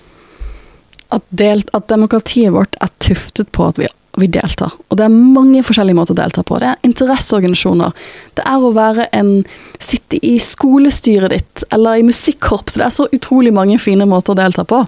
At, 1.14 1.22
delt, 1.28 1.68
at 1.76 1.86
demokratiet 1.92 2.50
vårt 2.56 2.74
er 2.82 2.90
tuftet 3.04 3.52
på 3.54 3.68
at 3.68 3.78
vi, 3.78 3.86
vi, 4.16 4.28
deltar. 4.32 4.74
Og 4.90 4.98
det 4.98 5.06
er 5.06 5.14
mange 5.14 5.62
forskjellige 5.66 5.98
måter 5.98 6.16
å 6.16 6.20
delta 6.20 6.44
på. 6.46 6.60
Det 6.62 6.70
er 6.70 6.86
interesseorganisasjoner. 6.88 8.06
Det 8.38 8.46
er 8.46 8.64
å 8.64 8.74
være 8.76 9.10
en 9.16 9.34
Sitte 9.76 10.16
i 10.24 10.38
skolestyret 10.40 11.34
ditt, 11.34 11.62
eller 11.74 12.00
i 12.00 12.04
musikkorps. 12.06 12.78
Det 12.78 12.86
er 12.86 12.94
så 12.94 13.04
utrolig 13.12 13.50
mange 13.52 13.76
fine 13.78 14.06
måter 14.08 14.32
å 14.32 14.38
delta 14.38 14.64
på 14.64 14.78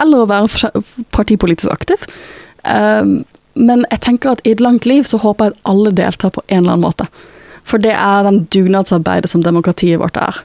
eller 0.00 0.24
å 0.24 0.28
være 0.30 0.82
partipolitisk 1.14 1.70
aktiv. 1.72 2.06
Um, 2.64 3.22
men 3.54 3.84
jeg 3.92 4.02
tenker 4.08 4.34
at 4.34 4.42
i 4.44 4.54
et 4.54 4.62
langt 4.64 4.86
liv 4.88 5.06
så 5.06 5.20
håper 5.22 5.50
jeg 5.50 5.54
at 5.54 5.68
alle 5.70 5.94
deltar 5.94 6.34
på 6.34 6.42
en 6.48 6.64
eller 6.64 6.74
annen 6.74 6.86
måte. 6.88 7.06
For 7.64 7.80
det 7.80 7.94
er 7.96 8.26
den 8.26 8.42
dugnadsarbeidet 8.52 9.30
som 9.30 9.44
demokratiet 9.44 10.00
vårt 10.02 10.18
er. 10.20 10.40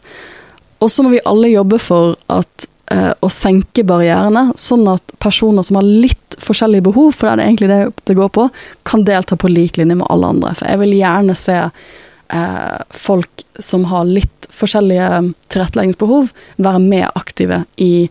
Og 0.79 0.91
så 0.93 1.03
må 1.03 1.11
vi 1.15 1.23
alle 1.27 1.49
jobbe 1.51 1.79
for 1.81 2.15
at, 2.31 2.67
å 2.89 3.29
senke 3.29 3.83
barrierene, 3.85 4.47
sånn 4.57 4.87
at 4.89 5.13
personer 5.21 5.65
som 5.65 5.77
har 5.77 5.85
litt 5.85 6.37
forskjellige 6.41 6.87
behov, 6.87 7.11
for 7.13 7.27
det 7.27 7.31
er 7.31 7.39
det 7.39 7.47
egentlig 7.47 7.69
det 7.69 7.79
det 8.09 8.17
går 8.17 8.31
på, 8.33 8.47
kan 8.87 9.05
delta 9.05 9.37
på 9.37 9.51
lik 9.51 9.77
linje 9.77 9.99
med 9.99 10.07
alle 10.09 10.31
andre. 10.33 10.55
For 10.57 10.69
jeg 10.71 10.81
vil 10.81 10.95
gjerne 10.97 11.35
se 11.37 11.57
eh, 11.59 12.79
folk 12.89 13.45
som 13.59 13.85
har 13.91 14.09
litt 14.09 14.49
forskjellige 14.59 15.09
tilretteleggingsbehov, 15.53 16.33
være 16.57 16.81
mer 16.83 17.11
aktive 17.19 17.63
i 17.77 18.09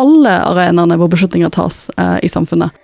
alle 0.00 0.36
arenaene 0.48 0.96
hvor 1.00 1.10
beslutninger 1.12 1.52
tas 1.54 1.88
eh, 1.96 2.18
i 2.24 2.30
samfunnet. 2.32 2.76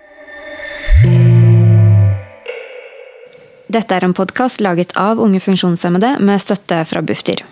Dette 3.67 3.97
er 3.97 4.05
en 4.07 4.15
podkast 4.15 4.63
laget 4.63 4.95
av 4.97 5.19
unge 5.19 5.41
funksjonshemmede 5.43 6.15
med 6.23 6.41
støtte 6.41 6.81
fra 6.87 7.03
Bufdir. 7.03 7.43